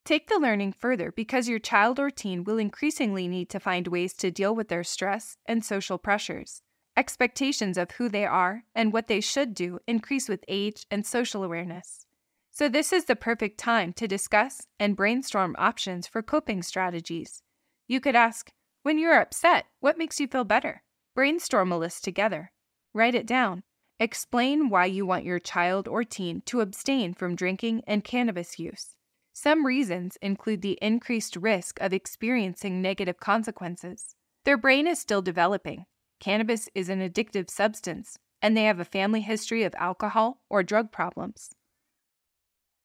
Take 0.05 0.29
the 0.29 0.39
learning 0.39 0.73
further 0.73 1.13
because 1.13 1.49
your 1.49 1.59
child 1.59 2.01
or 2.01 2.11
teen 2.11 2.45
will 2.45 2.59
increasingly 2.59 3.29
need 3.29 3.51
to 3.51 3.61
find 3.61 3.87
ways 3.87 4.15
to 4.15 4.31
deal 4.31 4.55
with 4.55 4.69
their 4.69 4.83
stress 4.83 5.37
and 5.47 5.65
social 5.65 5.99
pressures. 5.99 6.63
Expectations 6.97 7.79
of 7.79 7.93
who 7.93 8.09
they 8.09 8.25
are 8.25 8.65
and 8.75 8.93
what 8.93 9.07
they 9.07 9.21
should 9.21 9.55
do 9.55 9.79
increase 9.87 10.29
with 10.29 10.45
age 10.49 10.87
and 10.91 11.07
social 11.07 11.45
awareness. 11.45 12.07
So, 12.51 12.69
this 12.69 12.93
is 12.93 13.05
the 13.05 13.15
perfect 13.15 13.59
time 13.59 13.93
to 13.95 14.09
discuss 14.09 14.67
and 14.79 14.97
brainstorm 14.97 15.55
options 15.59 16.07
for 16.07 16.23
coping 16.23 16.63
strategies. 16.63 17.43
You 17.87 18.01
could 18.01 18.17
ask, 18.17 18.51
When 18.83 18.99
you're 18.99 19.21
upset, 19.21 19.67
what 19.79 19.99
makes 19.99 20.19
you 20.19 20.27
feel 20.27 20.45
better? 20.45 20.83
Brainstorm 21.15 21.73
a 21.73 21.79
list 21.79 22.05
together. 22.05 22.53
Write 22.95 23.15
it 23.15 23.27
down. 23.27 23.63
Explain 23.99 24.71
why 24.71 24.87
you 24.87 25.05
want 25.05 25.25
your 25.25 25.39
child 25.39 25.87
or 25.87 26.05
teen 26.05 26.43
to 26.47 26.61
abstain 26.61 27.15
from 27.15 27.37
drinking 27.37 27.83
and 27.87 28.05
cannabis 28.05 28.59
use. 28.59 28.97
Some 29.33 29.67
reasons 29.67 30.17
include 30.23 30.63
the 30.63 30.79
increased 30.81 31.37
risk 31.37 31.81
of 31.81 31.93
experiencing 31.93 32.81
negative 32.81 33.21
consequences. 33.21 34.15
Their 34.45 34.57
brain 34.57 34.87
is 34.87 34.99
still 34.99 35.23
developing. 35.23 35.85
Cannabis 36.19 36.69
is 36.75 36.89
an 36.89 37.01
addictive 37.01 37.51
substance, 37.51 38.19
and 38.41 38.57
they 38.57 38.65
have 38.65 38.81
a 38.81 38.85
family 38.85 39.21
history 39.21 39.65
of 39.65 39.75
alcohol 39.77 40.41
or 40.49 40.63
drug 40.63 40.93
problems. 40.93 41.51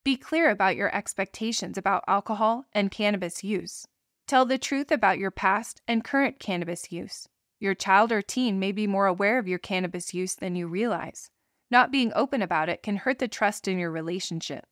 Be 0.03 0.17
clear 0.17 0.49
about 0.49 0.75
your 0.75 0.93
expectations 0.95 1.77
about 1.77 2.03
alcohol 2.07 2.65
and 2.73 2.91
cannabis 2.91 3.43
use. 3.43 3.87
Tell 4.27 4.45
the 4.45 4.57
truth 4.57 4.91
about 4.91 5.17
your 5.17 5.31
past 5.31 5.81
and 5.87 6.03
current 6.03 6.39
cannabis 6.39 6.91
use. 6.91 7.27
Your 7.65 7.73
child 7.73 8.11
or 8.11 8.21
teen 8.21 8.59
may 8.59 8.71
be 8.71 8.85
more 8.85 9.07
aware 9.07 9.39
of 9.39 9.47
your 9.47 9.57
cannabis 9.57 10.13
use 10.13 10.35
than 10.35 10.55
you 10.55 10.67
realize. 10.67 11.31
Not 11.71 11.91
being 11.91 12.11
open 12.13 12.43
about 12.43 12.69
it 12.69 12.83
can 12.83 12.97
hurt 12.97 13.17
the 13.17 13.27
trust 13.27 13.67
in 13.67 13.79
your 13.79 13.89
relationship. 13.89 14.67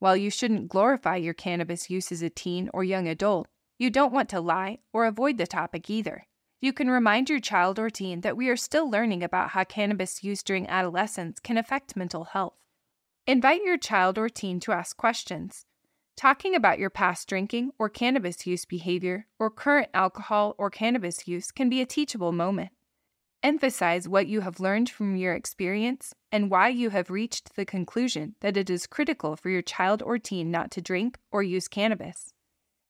While 0.00 0.16
you 0.16 0.28
shouldn't 0.28 0.66
glorify 0.66 1.14
your 1.14 1.34
cannabis 1.34 1.88
use 1.88 2.10
as 2.10 2.20
a 2.20 2.28
teen 2.28 2.68
or 2.74 2.82
young 2.82 3.06
adult, 3.06 3.46
you 3.78 3.90
don't 3.90 4.12
want 4.12 4.28
to 4.30 4.40
lie 4.40 4.80
or 4.92 5.06
avoid 5.06 5.38
the 5.38 5.46
topic 5.46 5.88
either. 5.88 6.26
You 6.60 6.72
can 6.72 6.90
remind 6.90 7.30
your 7.30 7.38
child 7.38 7.78
or 7.78 7.90
teen 7.90 8.22
that 8.22 8.36
we 8.36 8.48
are 8.48 8.56
still 8.56 8.90
learning 8.90 9.22
about 9.22 9.50
how 9.50 9.62
cannabis 9.62 10.24
use 10.24 10.42
during 10.42 10.66
adolescence 10.66 11.38
can 11.38 11.56
affect 11.56 11.94
mental 11.94 12.24
health. 12.24 12.58
Invite 13.24 13.62
your 13.62 13.78
child 13.78 14.18
or 14.18 14.28
teen 14.28 14.58
to 14.58 14.72
ask 14.72 14.96
questions. 14.96 15.64
Talking 16.16 16.54
about 16.54 16.78
your 16.78 16.90
past 16.90 17.28
drinking 17.28 17.72
or 17.78 17.88
cannabis 17.88 18.46
use 18.46 18.64
behavior 18.64 19.26
or 19.38 19.50
current 19.50 19.88
alcohol 19.94 20.54
or 20.58 20.70
cannabis 20.70 21.26
use 21.26 21.50
can 21.50 21.68
be 21.68 21.80
a 21.80 21.86
teachable 21.86 22.32
moment. 22.32 22.70
Emphasize 23.42 24.08
what 24.08 24.28
you 24.28 24.42
have 24.42 24.60
learned 24.60 24.88
from 24.88 25.16
your 25.16 25.34
experience 25.34 26.14
and 26.30 26.48
why 26.48 26.68
you 26.68 26.90
have 26.90 27.10
reached 27.10 27.56
the 27.56 27.64
conclusion 27.64 28.36
that 28.40 28.56
it 28.56 28.70
is 28.70 28.86
critical 28.86 29.34
for 29.34 29.50
your 29.50 29.62
child 29.62 30.00
or 30.00 30.16
teen 30.16 30.50
not 30.50 30.70
to 30.70 30.80
drink 30.80 31.18
or 31.32 31.42
use 31.42 31.66
cannabis. 31.66 32.32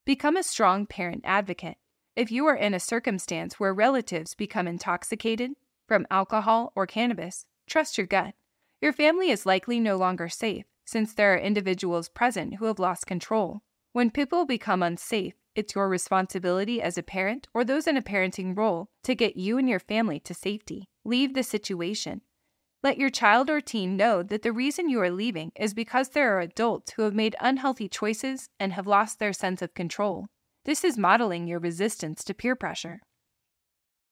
Become 0.05 0.37
a 0.37 0.43
strong 0.43 0.85
parent 0.85 1.23
advocate. 1.25 1.79
If 2.15 2.31
you 2.31 2.45
are 2.47 2.57
in 2.57 2.75
a 2.75 2.81
circumstance 2.81 3.59
where 3.59 3.73
relatives 3.73 4.35
become 4.35 4.69
intoxicated 4.69 5.53
from 5.89 6.07
alcohol 6.11 6.73
or 6.75 6.87
cannabis, 6.87 7.47
trust 7.67 7.97
your 7.97 8.07
gut. 8.07 8.35
Your 8.83 8.93
family 8.93 9.31
is 9.31 9.47
likely 9.47 9.81
no 9.81 9.97
longer 9.97 10.29
safe, 10.29 10.67
since 10.85 11.15
there 11.15 11.35
are 11.35 11.39
individuals 11.39 12.09
present 12.09 12.57
who 12.57 12.67
have 12.67 12.79
lost 12.79 13.07
control. 13.07 13.63
When 13.93 14.11
people 14.11 14.47
become 14.47 14.83
unsafe, 14.83 15.35
it's 15.55 15.75
your 15.75 15.89
responsibility 15.89 16.81
as 16.81 16.97
a 16.97 17.03
parent 17.03 17.47
or 17.53 17.65
those 17.65 17.87
in 17.87 17.97
a 17.97 18.03
parenting 18.03 18.57
role 18.57 18.89
to 19.05 19.15
get 19.15 19.37
you 19.37 19.59
and 19.59 19.69
your 19.69 19.79
family 19.79 20.19
to 20.21 20.35
safety. 20.35 20.89
Leave 21.05 21.35
the 21.35 21.43
situation. 21.43 22.23
Let 22.83 22.99
your 22.99 23.11
child 23.11 23.49
or 23.49 23.61
teen 23.61 23.97
know 23.97 24.23
that 24.25 24.43
the 24.43 24.53
reason 24.53 24.89
you 24.89 25.01
are 25.01 25.11
leaving 25.11 25.53
is 25.55 25.75
because 25.75 26.09
there 26.09 26.37
are 26.37 26.41
adults 26.41 26.93
who 26.93 27.03
have 27.03 27.15
made 27.15 27.37
unhealthy 27.41 27.89
choices 27.89 28.49
and 28.59 28.73
have 28.73 28.87
lost 28.87 29.19
their 29.19 29.33
sense 29.33 29.63
of 29.63 29.75
control. 29.75 30.27
This 30.65 30.83
is 30.85 30.99
modeling 30.99 31.47
your 31.47 31.61
resistance 31.61 32.25
to 32.25 32.35
peer 32.35 32.57
pressure. 32.57 33.01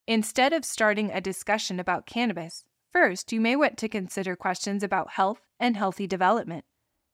Instead 0.07 0.53
of 0.53 0.65
starting 0.65 1.11
a 1.11 1.21
discussion 1.21 1.81
about 1.81 2.07
cannabis, 2.07 2.65
First, 2.93 3.33
you 3.33 3.41
may 3.41 3.55
want 3.55 3.79
to 3.79 3.89
consider 3.89 4.35
questions 4.35 4.83
about 4.83 5.13
health 5.13 5.43
and 5.61 5.77
healthy 5.77 6.07
development. 6.09 6.65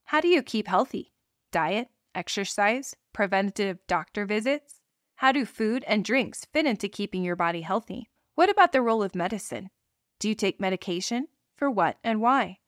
How 0.05 0.21
do 0.21 0.29
you 0.29 0.43
keep 0.43 0.69
healthy? 0.69 1.13
Diet, 1.53 1.89
exercise, 2.15 2.97
preventative 3.13 3.79
doctor 3.87 4.25
visits? 4.25 4.81
How 5.17 5.33
do 5.33 5.45
food 5.45 5.85
and 5.87 6.05
drinks 6.05 6.47
fit 6.53 6.65
into 6.65 6.89
keeping 6.89 7.23
your 7.23 7.37
body 7.37 7.61
healthy? 7.61 8.09
What 8.35 8.49
about 8.49 8.73
the 8.73 8.83
role 8.83 9.03
of 9.03 9.15
medicine? 9.15 9.71
Do 10.19 10.29
you 10.29 10.35
take 10.35 10.61
medication? 10.61 11.29
For 11.57 11.71
what 11.71 11.99
and 12.05 12.21
why? 12.21 12.59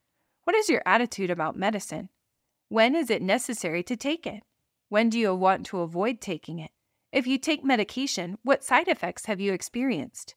What 0.44 0.56
is 0.56 0.68
your 0.68 0.82
attitude 0.86 1.30
about 1.30 1.56
medicine? 1.56 2.08
When 2.68 2.94
is 2.94 3.10
it 3.10 3.22
necessary 3.22 3.82
to 3.84 3.96
take 3.96 4.26
it? 4.26 4.42
When 4.88 5.08
do 5.08 5.18
you 5.18 5.34
want 5.34 5.66
to 5.66 5.80
avoid 5.80 6.20
taking 6.20 6.58
it? 6.58 6.70
If 7.12 7.26
you 7.26 7.38
take 7.38 7.64
medication, 7.64 8.38
what 8.42 8.64
side 8.64 8.88
effects 8.88 9.26
have 9.26 9.40
you 9.40 9.52
experienced? 9.52 10.34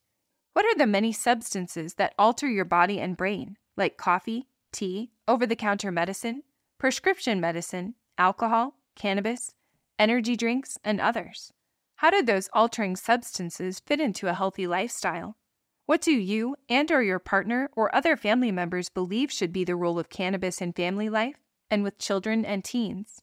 What 0.53 0.65
are 0.65 0.77
the 0.77 0.87
many 0.87 1.13
substances 1.13 1.93
that 1.93 2.13
alter 2.19 2.47
your 2.47 2.65
body 2.65 2.99
and 2.99 3.15
brain, 3.15 3.57
like 3.77 3.95
coffee, 3.95 4.47
tea, 4.73 5.11
over 5.27 5.45
the 5.45 5.55
counter 5.55 5.91
medicine, 5.91 6.43
prescription 6.77 7.39
medicine, 7.39 7.95
alcohol, 8.17 8.75
cannabis, 8.95 9.53
energy 9.97 10.35
drinks, 10.35 10.77
and 10.83 10.99
others? 10.99 11.53
How 11.95 12.09
do 12.09 12.21
those 12.21 12.49
altering 12.51 12.95
substances 12.95 13.79
fit 13.79 14.01
into 14.01 14.27
a 14.27 14.33
healthy 14.33 14.67
lifestyle? 14.67 15.37
What 15.85 16.01
do 16.01 16.11
you 16.11 16.55
and 16.67 16.91
or 16.91 17.01
your 17.01 17.19
partner 17.19 17.69
or 17.73 17.93
other 17.95 18.17
family 18.17 18.51
members 18.51 18.89
believe 18.89 19.31
should 19.31 19.53
be 19.53 19.63
the 19.63 19.75
role 19.75 19.99
of 19.99 20.09
cannabis 20.09 20.61
in 20.61 20.73
family 20.73 21.09
life 21.09 21.37
and 21.69 21.83
with 21.83 21.97
children 21.97 22.43
and 22.43 22.63
teens? 22.63 23.21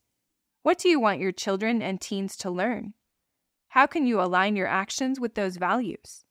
What 0.63 0.79
do 0.79 0.89
you 0.89 0.99
want 0.99 1.21
your 1.21 1.33
children 1.33 1.83
and 1.83 2.01
teens 2.01 2.37
to 2.39 2.51
learn? 2.51 2.95
How 3.69 3.87
can 3.87 4.07
you 4.07 4.21
align 4.21 4.57
your 4.57 4.67
actions 4.67 5.21
with 5.21 5.35
those 5.35 5.57
values? 5.57 6.25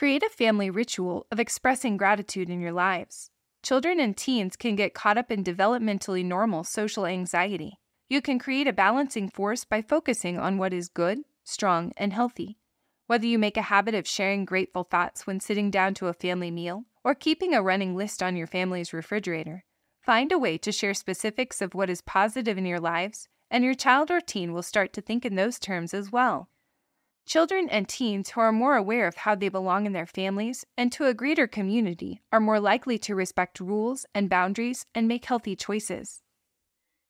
Create 0.00 0.22
a 0.22 0.30
family 0.30 0.70
ritual 0.70 1.26
of 1.30 1.38
expressing 1.38 1.98
gratitude 1.98 2.48
in 2.48 2.58
your 2.58 2.72
lives. 2.72 3.30
Children 3.62 4.00
and 4.00 4.16
teens 4.16 4.56
can 4.56 4.74
get 4.74 4.94
caught 4.94 5.18
up 5.18 5.30
in 5.30 5.44
developmentally 5.44 6.24
normal 6.24 6.64
social 6.64 7.04
anxiety. 7.04 7.74
You 8.08 8.22
can 8.22 8.38
create 8.38 8.66
a 8.66 8.72
balancing 8.72 9.28
force 9.28 9.66
by 9.66 9.82
focusing 9.82 10.38
on 10.38 10.56
what 10.56 10.72
is 10.72 10.88
good, 10.88 11.18
strong, 11.44 11.92
and 11.98 12.14
healthy. 12.14 12.56
Whether 13.08 13.26
you 13.26 13.38
make 13.38 13.58
a 13.58 13.68
habit 13.68 13.94
of 13.94 14.08
sharing 14.08 14.46
grateful 14.46 14.84
thoughts 14.84 15.26
when 15.26 15.38
sitting 15.38 15.70
down 15.70 15.92
to 15.96 16.06
a 16.06 16.14
family 16.14 16.50
meal 16.50 16.86
or 17.04 17.14
keeping 17.14 17.52
a 17.52 17.60
running 17.60 17.94
list 17.94 18.22
on 18.22 18.36
your 18.36 18.46
family's 18.46 18.94
refrigerator, 18.94 19.64
find 20.00 20.32
a 20.32 20.38
way 20.38 20.56
to 20.56 20.72
share 20.72 20.94
specifics 20.94 21.60
of 21.60 21.74
what 21.74 21.90
is 21.90 22.00
positive 22.00 22.56
in 22.56 22.64
your 22.64 22.80
lives, 22.80 23.28
and 23.50 23.64
your 23.64 23.74
child 23.74 24.10
or 24.10 24.22
teen 24.22 24.54
will 24.54 24.62
start 24.62 24.94
to 24.94 25.02
think 25.02 25.26
in 25.26 25.34
those 25.34 25.58
terms 25.58 25.92
as 25.92 26.10
well. 26.10 26.48
Children 27.30 27.68
and 27.68 27.88
teens 27.88 28.30
who 28.30 28.40
are 28.40 28.50
more 28.50 28.74
aware 28.74 29.06
of 29.06 29.18
how 29.18 29.36
they 29.36 29.48
belong 29.48 29.86
in 29.86 29.92
their 29.92 30.04
families 30.04 30.66
and 30.76 30.90
to 30.90 31.06
a 31.06 31.14
greater 31.14 31.46
community 31.46 32.20
are 32.32 32.40
more 32.40 32.58
likely 32.58 32.98
to 32.98 33.14
respect 33.14 33.60
rules 33.60 34.04
and 34.12 34.28
boundaries 34.28 34.84
and 34.96 35.06
make 35.06 35.26
healthy 35.26 35.54
choices. 35.54 36.22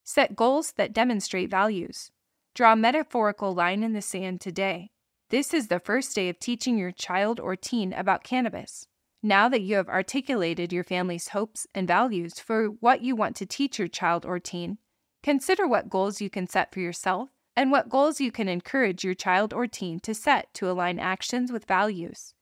Set 0.05 0.37
goals 0.37 0.73
that 0.73 0.93
demonstrate 0.93 1.49
values. 1.49 2.11
Draw 2.55 2.75
a 2.75 2.77
metaphorical 2.77 3.55
line 3.55 3.83
in 3.83 3.95
the 3.95 4.03
sand 4.03 4.43
today. 4.43 4.91
This 5.31 5.55
is 5.55 5.69
the 5.69 5.81
first 5.81 6.15
day 6.15 6.29
of 6.29 6.39
teaching 6.39 6.77
your 6.77 6.93
child 6.93 7.41
or 7.41 7.57
teen 7.57 7.95
about 7.95 8.23
cannabis. 8.23 8.87
Now 9.23 9.49
that 9.49 9.63
you 9.63 9.77
have 9.77 9.89
articulated 9.89 10.71
your 10.71 10.85
family's 10.85 11.29
hopes 11.29 11.67
and 11.75 11.89
values 11.89 12.39
for 12.39 12.67
what 12.67 13.01
you 13.01 13.17
want 13.17 13.37
to 13.37 13.47
teach 13.47 13.79
your 13.79 13.89
child 13.89 14.27
or 14.27 14.39
teen, 14.39 14.77
consider 15.23 15.67
what 15.67 15.89
goals 15.89 16.21
you 16.21 16.29
can 16.29 16.47
set 16.47 16.75
for 16.75 16.81
yourself 16.81 17.31
and 17.57 17.71
what 17.71 17.89
goals 17.89 18.21
you 18.21 18.33
can 18.33 18.49
encourage 18.49 19.05
your 19.05 19.15
child 19.15 19.53
or 19.53 19.67
teen 19.67 20.01
to 20.01 20.15
set 20.15 20.53
to 20.55 20.71
align 20.71 20.99
actions 20.99 21.53
with 21.53 21.65
values. 21.67 22.35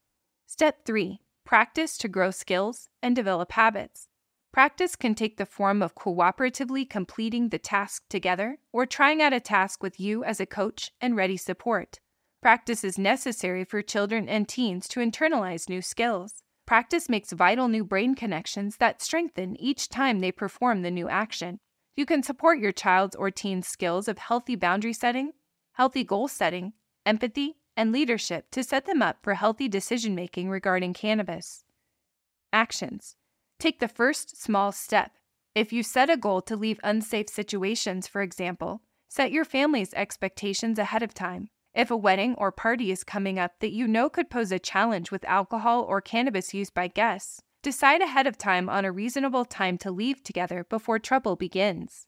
Step 0.47 0.85
3 0.85 1.21
Practice 1.45 1.97
to 1.99 2.09
grow 2.09 2.31
skills 2.31 2.89
and 3.03 3.17
develop 3.17 3.53
habits. 3.53 4.09
Practice 4.53 4.97
can 4.97 5.15
take 5.15 5.37
the 5.37 5.47
form 5.47 5.83
of 5.83 5.95
cooperatively 5.95 6.89
completing 6.89 7.49
the 7.49 7.59
task 7.59 8.05
together 8.09 8.59
or 8.73 8.87
trying 8.87 9.23
out 9.23 9.33
a 9.33 9.41
task 9.41 9.83
with 9.83 10.01
you 10.01 10.25
as 10.25 10.41
a 10.41 10.47
coach 10.47 10.91
and 11.01 11.17
ready 11.17 11.37
support. 11.37 12.01
Practice 12.41 12.85
is 12.85 12.99
necessary 12.99 13.65
for 13.65 13.83
children 13.83 14.29
and 14.29 14.49
teens 14.49 14.89
to 14.89 15.01
internalize 15.01 15.69
new 15.69 15.83
skills. 15.83 16.43
Practice 16.67 17.09
makes 17.09 17.33
vital 17.33 17.69
new 17.69 17.85
brain 17.85 18.15
connections 18.15 18.77
that 18.77 19.03
strengthen 19.03 19.59
each 19.61 19.89
time 19.89 20.21
they 20.21 20.31
perform 20.31 20.83
the 20.83 20.91
new 20.91 21.09
action. 21.09 21.61
You 21.99 22.07
can 22.07 22.23
support 22.23 22.61
your 22.61 22.71
child's 22.71 23.17
or 23.17 23.29
teen's 23.33 23.67
skills 23.67 24.07
of 24.07 24.19
healthy 24.19 24.55
boundary 24.55 24.93
setting, 24.93 25.33
healthy 25.73 26.05
goal 26.05 26.29
setting, 26.29 26.75
empathy, 27.05 27.57
and 27.77 27.91
leadership 27.91 28.53
to 28.53 28.63
set 28.63 28.87
them 28.87 29.03
up 29.03 29.17
for 29.21 29.35
healthy 29.35 29.67
decision 29.67 30.15
making 30.15 30.49
regarding 30.49 30.95
cannabis. 30.95 31.65
Actions 32.53 33.17
Take 33.59 33.81
the 33.81 33.89
first 33.89 34.41
small 34.41 34.71
step. 34.71 35.11
If 35.57 35.73
you 35.73 35.83
set 35.83 36.09
a 36.09 36.17
goal 36.17 36.41
to 36.43 36.55
leave 36.55 36.79
unsafe 36.85 37.29
situations, 37.29 38.07
for 38.07 38.23
example, 38.23 38.83
set 39.09 39.33
your 39.33 39.45
family's 39.45 39.93
expectations 39.95 40.79
ahead 40.79 41.03
of 41.03 41.15
time. 41.15 41.49
If 41.75 41.91
a 41.91 41.97
wedding 41.97 42.37
or 42.37 42.53
party 42.53 42.93
is 42.93 43.03
coming 43.03 43.41
up 43.41 43.59
that 43.59 43.73
you 43.73 43.89
know 43.89 44.09
could 44.09 44.31
pose 44.31 44.53
a 44.53 44.61
challenge 44.61 45.11
with 45.11 45.25
alcohol 45.25 45.83
or 45.83 46.01
cannabis 46.01 46.55
use 46.55 46.71
by 46.71 46.87
guests, 46.87 47.43
Decide 47.69 48.01
ahead 48.01 48.27
of 48.27 48.39
time 48.39 48.71
on 48.71 48.87
a 48.87 48.91
reasonable 48.91 49.45
time 49.45 49.77
to 49.77 49.91
leave 49.91 50.23
together 50.23 50.65
before 50.71 50.99
trouble 50.99 51.37
begins. 51.37 52.07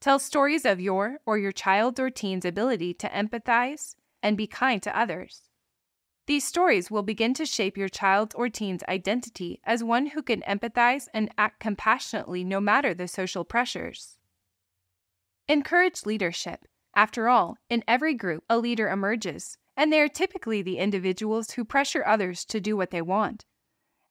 Tell 0.00 0.20
stories 0.20 0.64
of 0.64 0.80
your 0.80 1.18
or 1.26 1.38
your 1.38 1.50
child's 1.50 1.98
or 1.98 2.08
teen's 2.08 2.44
ability 2.44 2.94
to 2.94 3.08
empathize 3.08 3.96
and 4.22 4.36
be 4.36 4.46
kind 4.46 4.80
to 4.84 4.96
others. 4.96 5.48
These 6.28 6.44
stories 6.46 6.88
will 6.88 7.02
begin 7.02 7.34
to 7.34 7.44
shape 7.44 7.76
your 7.76 7.88
child's 7.88 8.36
or 8.36 8.48
teen's 8.48 8.84
identity 8.88 9.60
as 9.64 9.82
one 9.82 10.06
who 10.06 10.22
can 10.22 10.40
empathize 10.42 11.08
and 11.12 11.34
act 11.36 11.58
compassionately 11.58 12.44
no 12.44 12.60
matter 12.60 12.94
the 12.94 13.08
social 13.08 13.44
pressures. 13.44 14.18
Encourage 15.48 16.06
leadership. 16.06 16.64
After 16.94 17.28
all, 17.28 17.56
in 17.68 17.82
every 17.88 18.14
group, 18.14 18.44
a 18.48 18.56
leader 18.56 18.88
emerges, 18.88 19.58
and 19.76 19.92
they 19.92 20.00
are 20.00 20.06
typically 20.06 20.62
the 20.62 20.78
individuals 20.78 21.50
who 21.50 21.64
pressure 21.64 22.04
others 22.06 22.44
to 22.44 22.60
do 22.60 22.76
what 22.76 22.92
they 22.92 23.02
want. 23.02 23.44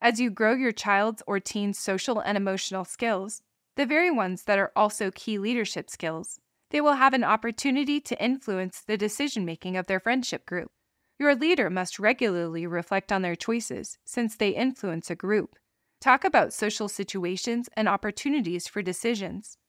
As 0.04 0.20
you 0.20 0.32
grow 0.32 0.54
your 0.56 0.72
child's 0.72 1.22
or 1.28 1.40
teen's 1.40 1.78
social 1.78 2.20
and 2.20 2.36
emotional 2.36 2.86
skills, 2.86 3.44
the 3.76 3.86
very 3.86 4.10
ones 4.10 4.44
that 4.46 4.58
are 4.58 4.72
also 4.76 5.12
key 5.12 5.38
leadership 5.38 5.92
skills, 5.92 6.40
they 6.72 6.82
will 6.82 6.96
have 6.96 7.14
an 7.14 7.24
opportunity 7.24 8.00
to 8.02 8.24
influence 8.24 8.82
the 8.82 8.98
decision 8.98 9.46
making 9.46 9.78
of 9.78 9.86
their 9.86 10.00
friendship 10.00 10.48
group. 10.48 10.72
Your 11.20 11.36
leader 11.36 11.70
must 11.70 12.00
regularly 12.00 12.66
reflect 12.66 13.12
on 13.12 13.22
their 13.22 13.36
choices 13.36 14.00
since 14.04 14.36
they 14.36 14.50
influence 14.50 15.12
a 15.12 15.16
group. 15.16 15.56
Talk 16.00 16.24
about 16.24 16.52
social 16.52 16.90
situations 16.90 17.70
and 17.78 17.88
opportunities 17.88 18.68
for 18.68 18.82
decisions. 18.82 19.60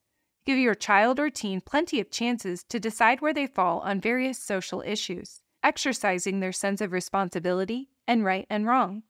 Give 0.47 0.57
your 0.57 0.73
child 0.73 1.19
or 1.19 1.29
teen 1.29 1.61
plenty 1.61 1.99
of 1.99 2.09
chances 2.09 2.63
to 2.69 2.79
decide 2.79 3.21
where 3.21 3.35
they 3.35 3.45
fall 3.45 3.81
on 3.81 4.01
various 4.01 4.39
social 4.39 4.81
issues, 4.81 5.41
exercising 5.61 6.39
their 6.39 6.51
sense 6.51 6.81
of 6.81 6.91
responsibility 6.91 7.89
and 8.07 8.25
right 8.25 8.47
and 8.49 8.65
wrong. 8.65 9.03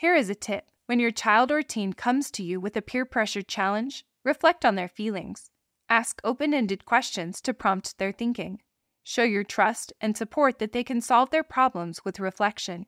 Here 0.00 0.14
is 0.14 0.30
a 0.30 0.34
tip 0.34 0.70
when 0.86 0.98
your 0.98 1.10
child 1.10 1.52
or 1.52 1.60
teen 1.60 1.92
comes 1.92 2.30
to 2.30 2.42
you 2.42 2.58
with 2.58 2.74
a 2.74 2.80
peer 2.80 3.04
pressure 3.04 3.42
challenge, 3.42 4.06
reflect 4.24 4.64
on 4.64 4.74
their 4.74 4.88
feelings. 4.88 5.50
Ask 5.90 6.22
open 6.24 6.54
ended 6.54 6.86
questions 6.86 7.38
to 7.42 7.52
prompt 7.52 7.98
their 7.98 8.10
thinking. 8.10 8.62
Show 9.04 9.24
your 9.24 9.44
trust 9.44 9.92
and 10.00 10.16
support 10.16 10.58
that 10.58 10.72
they 10.72 10.82
can 10.82 11.02
solve 11.02 11.28
their 11.28 11.42
problems 11.42 12.02
with 12.02 12.18
reflection. 12.18 12.86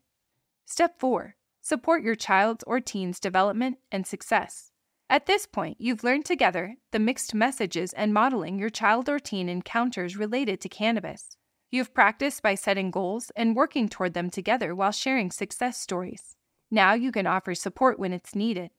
Step 0.65 0.99
4 0.99 1.37
Support 1.61 2.03
your 2.03 2.15
child's 2.15 2.65
or 2.67 2.81
teen's 2.81 3.21
development 3.21 3.77
and 3.91 4.07
success. 4.07 4.71
At 5.11 5.27
this 5.27 5.45
point, 5.45 5.77
you've 5.79 6.05
learned 6.05 6.25
together 6.25 6.77
the 6.93 6.99
mixed 6.99 7.35
messages 7.35 7.93
and 7.93 8.15
modeling 8.15 8.59
your 8.59 8.71
child 8.71 9.11
or 9.11 9.19
teen 9.19 9.51
encounters 9.51 10.17
related 10.17 10.63
to 10.63 10.71
cannabis. 10.71 11.37
You've 11.71 11.93
practiced 11.93 12.43
by 12.43 12.55
setting 12.55 12.91
goals 12.91 13.31
and 13.37 13.55
working 13.55 13.91
toward 13.91 14.15
them 14.15 14.31
together 14.31 14.75
while 14.75 14.93
sharing 14.93 15.31
success 15.31 15.79
stories. 15.79 16.37
Now 16.75 16.95
you 16.95 17.13
can 17.13 17.27
offer 17.27 17.55
support 17.55 17.99
when 17.99 18.15
it's 18.15 18.35
needed. 18.35 18.71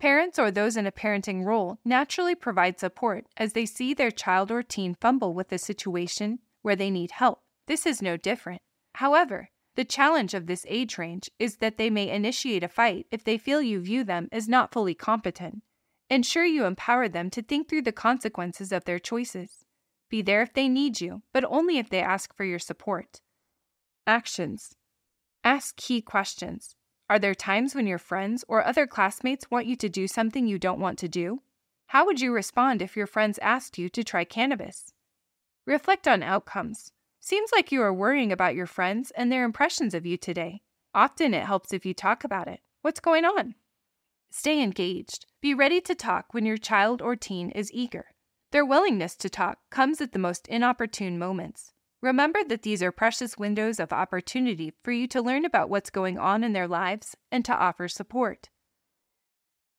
Parents 0.00 0.38
or 0.38 0.50
those 0.50 0.74
in 0.74 0.86
a 0.86 0.90
parenting 0.90 1.44
role 1.44 1.78
naturally 1.84 2.34
provide 2.34 2.80
support 2.80 3.26
as 3.36 3.52
they 3.52 3.66
see 3.66 3.92
their 3.92 4.10
child 4.10 4.50
or 4.50 4.62
teen 4.62 4.94
fumble 4.94 5.34
with 5.34 5.52
a 5.52 5.58
situation 5.58 6.38
where 6.62 6.74
they 6.74 6.88
need 6.90 7.10
help. 7.10 7.40
This 7.66 7.84
is 7.84 8.00
no 8.00 8.16
different. 8.16 8.62
However, 8.94 9.50
the 9.76 9.84
challenge 9.84 10.32
of 10.32 10.46
this 10.46 10.64
age 10.66 10.96
range 10.96 11.30
is 11.38 11.56
that 11.56 11.76
they 11.76 11.90
may 11.90 12.08
initiate 12.08 12.64
a 12.64 12.68
fight 12.68 13.06
if 13.10 13.22
they 13.22 13.36
feel 13.36 13.60
you 13.60 13.80
view 13.80 14.02
them 14.02 14.30
as 14.32 14.48
not 14.48 14.72
fully 14.72 14.94
competent. 14.94 15.62
Ensure 16.08 16.46
you 16.46 16.64
empower 16.64 17.06
them 17.06 17.28
to 17.28 17.42
think 17.42 17.68
through 17.68 17.82
the 17.82 17.92
consequences 17.92 18.72
of 18.72 18.86
their 18.86 18.98
choices. 18.98 19.66
Be 20.08 20.22
there 20.22 20.40
if 20.40 20.54
they 20.54 20.70
need 20.70 21.02
you, 21.02 21.20
but 21.34 21.44
only 21.44 21.76
if 21.76 21.90
they 21.90 22.00
ask 22.00 22.34
for 22.34 22.44
your 22.44 22.58
support. 22.58 23.20
Actions 24.06 24.74
Ask 25.44 25.76
key 25.76 26.00
questions. 26.00 26.76
Are 27.12 27.18
there 27.18 27.34
times 27.34 27.74
when 27.74 27.86
your 27.86 27.98
friends 27.98 28.42
or 28.48 28.64
other 28.64 28.86
classmates 28.86 29.50
want 29.50 29.66
you 29.66 29.76
to 29.76 29.88
do 29.90 30.08
something 30.08 30.46
you 30.46 30.58
don't 30.58 30.80
want 30.80 30.98
to 31.00 31.08
do? 31.08 31.42
How 31.88 32.06
would 32.06 32.22
you 32.22 32.32
respond 32.32 32.80
if 32.80 32.96
your 32.96 33.06
friends 33.06 33.38
asked 33.42 33.76
you 33.76 33.90
to 33.90 34.02
try 34.02 34.24
cannabis? 34.24 34.94
Reflect 35.66 36.08
on 36.08 36.22
outcomes. 36.22 36.90
Seems 37.20 37.50
like 37.52 37.70
you 37.70 37.82
are 37.82 37.92
worrying 37.92 38.32
about 38.32 38.54
your 38.54 38.64
friends 38.64 39.10
and 39.10 39.30
their 39.30 39.44
impressions 39.44 39.92
of 39.92 40.06
you 40.06 40.16
today. 40.16 40.62
Often 40.94 41.34
it 41.34 41.44
helps 41.44 41.74
if 41.74 41.84
you 41.84 41.92
talk 41.92 42.24
about 42.24 42.48
it. 42.48 42.60
What's 42.80 42.98
going 42.98 43.26
on? 43.26 43.56
Stay 44.30 44.62
engaged. 44.62 45.26
Be 45.42 45.52
ready 45.52 45.82
to 45.82 45.94
talk 45.94 46.32
when 46.32 46.46
your 46.46 46.56
child 46.56 47.02
or 47.02 47.14
teen 47.14 47.50
is 47.50 47.70
eager. 47.74 48.06
Their 48.52 48.64
willingness 48.64 49.16
to 49.16 49.28
talk 49.28 49.58
comes 49.68 50.00
at 50.00 50.12
the 50.12 50.18
most 50.18 50.48
inopportune 50.48 51.18
moments. 51.18 51.74
Remember 52.02 52.40
that 52.48 52.62
these 52.62 52.82
are 52.82 52.90
precious 52.90 53.38
windows 53.38 53.78
of 53.78 53.92
opportunity 53.92 54.72
for 54.82 54.90
you 54.90 55.06
to 55.06 55.22
learn 55.22 55.44
about 55.44 55.70
what's 55.70 55.88
going 55.88 56.18
on 56.18 56.42
in 56.42 56.52
their 56.52 56.66
lives 56.66 57.16
and 57.30 57.44
to 57.44 57.54
offer 57.54 57.86
support. 57.86 58.48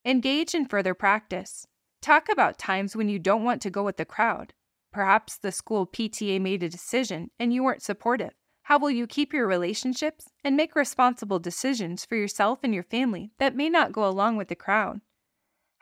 Engage 0.06 0.56
in 0.56 0.66
further 0.66 0.94
practice. 0.94 1.68
Talk 2.02 2.30
about 2.30 2.58
times 2.58 2.96
when 2.96 3.10
you 3.10 3.20
don't 3.20 3.44
want 3.44 3.62
to 3.64 3.70
go 3.70 3.84
with 3.84 3.98
the 3.98 4.06
crowd. 4.06 4.54
Perhaps 4.94 5.38
the 5.38 5.52
school 5.52 5.86
PTA 5.86 6.40
made 6.40 6.64
a 6.64 6.70
decision 6.70 7.30
and 7.40 7.54
you 7.54 7.62
weren't 7.62 7.84
supportive. 7.84 8.32
How 8.64 8.80
will 8.80 8.92
you 8.92 9.06
keep 9.06 9.34
your 9.34 9.46
relationships 9.46 10.30
and 10.46 10.56
make 10.56 10.76
responsible 10.76 11.40
decisions 11.40 12.06
for 12.06 12.16
yourself 12.16 12.60
and 12.64 12.74
your 12.74 12.84
family 12.84 13.32
that 13.38 13.56
may 13.56 13.68
not 13.70 13.92
go 13.92 14.08
along 14.08 14.38
with 14.38 14.48
the 14.48 14.56
crowd? 14.56 15.02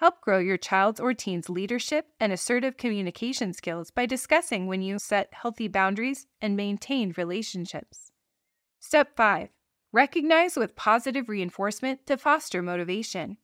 Help 0.01 0.19
grow 0.19 0.39
your 0.39 0.57
child's 0.57 0.99
or 0.99 1.13
teen's 1.13 1.47
leadership 1.47 2.07
and 2.19 2.33
assertive 2.33 2.75
communication 2.75 3.53
skills 3.53 3.91
by 3.91 4.07
discussing 4.07 4.65
when 4.65 4.81
you 4.81 4.97
set 4.97 5.29
healthy 5.31 5.67
boundaries 5.67 6.25
and 6.41 6.57
maintain 6.57 7.13
relationships. 7.17 8.11
Step 8.79 9.15
5 9.15 9.49
Recognize 9.91 10.57
with 10.57 10.75
positive 10.75 11.29
reinforcement 11.29 12.07
to 12.07 12.17
foster 12.17 12.63
motivation. 12.63 13.37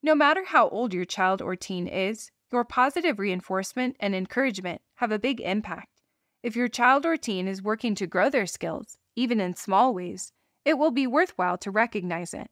No 0.00 0.14
matter 0.14 0.44
how 0.44 0.68
old 0.68 0.94
your 0.94 1.04
child 1.04 1.42
or 1.42 1.56
teen 1.56 1.88
is, 1.88 2.30
your 2.52 2.62
positive 2.62 3.18
reinforcement 3.18 3.96
and 3.98 4.14
encouragement 4.14 4.82
have 4.96 5.10
a 5.10 5.18
big 5.18 5.40
impact. 5.40 6.02
If 6.40 6.54
your 6.54 6.68
child 6.68 7.04
or 7.04 7.16
teen 7.16 7.48
is 7.48 7.64
working 7.64 7.96
to 7.96 8.06
grow 8.06 8.30
their 8.30 8.46
skills, 8.46 8.96
even 9.16 9.40
in 9.40 9.56
small 9.56 9.92
ways, 9.92 10.30
it 10.64 10.78
will 10.78 10.92
be 10.92 11.08
worthwhile 11.08 11.58
to 11.58 11.72
recognize 11.72 12.32
it. 12.32 12.48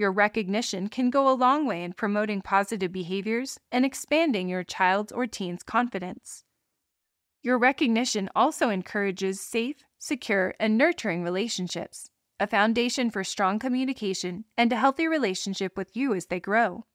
Your 0.00 0.12
recognition 0.12 0.88
can 0.88 1.10
go 1.10 1.28
a 1.28 1.36
long 1.36 1.66
way 1.66 1.84
in 1.84 1.92
promoting 1.92 2.40
positive 2.40 2.90
behaviors 2.90 3.60
and 3.70 3.84
expanding 3.84 4.48
your 4.48 4.64
child's 4.64 5.12
or 5.12 5.26
teen's 5.26 5.62
confidence. 5.62 6.42
Your 7.42 7.58
recognition 7.58 8.30
also 8.34 8.70
encourages 8.70 9.42
safe, 9.42 9.84
secure, 9.98 10.54
and 10.58 10.78
nurturing 10.78 11.22
relationships, 11.22 12.08
a 12.40 12.46
foundation 12.46 13.10
for 13.10 13.22
strong 13.22 13.58
communication 13.58 14.46
and 14.56 14.72
a 14.72 14.76
healthy 14.76 15.06
relationship 15.06 15.76
with 15.76 15.94
you 15.94 16.14
as 16.14 16.28
they 16.28 16.40
grow. 16.40 16.86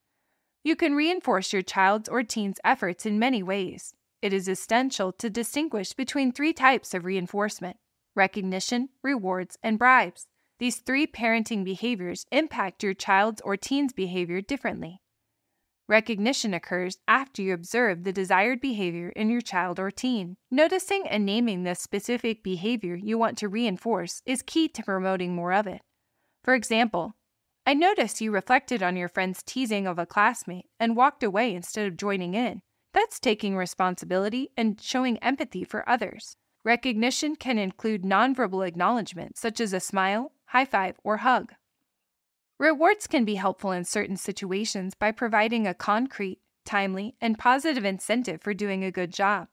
You 0.64 0.76
can 0.76 0.96
reinforce 0.96 1.54
your 1.54 1.62
child's 1.62 2.10
or 2.10 2.24
teen's 2.24 2.60
efforts 2.64 3.06
in 3.06 3.20
many 3.20 3.44
ways. 3.44 3.94
It 4.24 4.34
is 4.34 4.48
essential 4.48 5.12
to 5.12 5.30
distinguish 5.30 5.94
between 5.94 6.32
three 6.32 6.54
types 6.54 6.96
of 6.96 7.06
reinforcement 7.06 7.78
recognition, 8.16 8.90
rewards, 9.04 9.60
and 9.62 9.78
bribes. 9.78 10.26
These 10.58 10.78
three 10.78 11.06
parenting 11.06 11.66
behaviors 11.66 12.26
impact 12.32 12.82
your 12.82 12.94
child's 12.94 13.42
or 13.42 13.58
teen's 13.58 13.92
behavior 13.92 14.40
differently. 14.42 15.02
Recognition 15.88 16.54
occurs 16.54 16.98
after 17.08 17.42
you 17.42 17.54
observe 17.54 18.04
the 18.04 18.14
desired 18.14 18.62
behavior 18.62 19.10
in 19.10 19.30
your 19.30 19.42
child 19.42 19.80
or 19.80 19.92
teen. 19.92 20.38
Noticing 20.50 21.08
and 21.08 21.26
naming 21.26 21.64
the 21.64 21.76
specific 21.76 22.42
behavior 22.42 22.96
you 22.96 23.18
want 23.18 23.38
to 23.40 23.50
reinforce 23.50 24.22
is 24.26 24.42
key 24.42 24.68
to 24.70 24.82
promoting 24.82 25.36
more 25.36 25.54
of 25.54 25.68
it. 25.68 25.82
For 26.44 26.56
example, 26.56 27.16
I 27.68 27.74
noticed 27.74 28.22
you 28.22 28.32
reflected 28.32 28.82
on 28.82 28.96
your 28.96 29.10
friend's 29.10 29.44
teasing 29.44 29.86
of 29.86 30.00
a 30.00 30.06
classmate 30.06 30.68
and 30.80 30.96
walked 30.96 31.24
away 31.24 31.54
instead 31.54 31.86
of 31.86 31.98
joining 31.98 32.34
in. 32.34 32.62
That's 32.94 33.20
taking 33.20 33.58
responsibility 33.58 34.52
and 34.56 34.80
showing 34.82 35.18
empathy 35.18 35.64
for 35.64 35.88
others. 35.88 36.38
Recognition 36.64 37.36
can 37.36 37.60
include 37.60 38.04
nonverbal 38.04 38.68
acknowledgement, 38.68 39.38
such 39.38 39.60
as 39.60 39.74
a 39.74 39.80
smile, 39.80 40.32
high 40.56 40.64
five, 40.64 40.96
or 41.04 41.18
hug. 41.18 41.52
Rewards 42.58 43.08
can 43.08 43.26
be 43.26 43.36
helpful 43.36 43.74
in 43.74 43.84
certain 43.84 44.16
situations 44.16 44.94
by 44.96 45.12
providing 45.12 45.68
a 45.68 45.74
concrete, 45.74 46.40
timely, 46.64 47.14
and 47.20 47.38
positive 47.38 47.84
incentive 47.84 48.42
for 48.42 48.54
doing 48.54 48.82
a 48.82 48.90
good 48.90 49.12
job. 49.12 49.50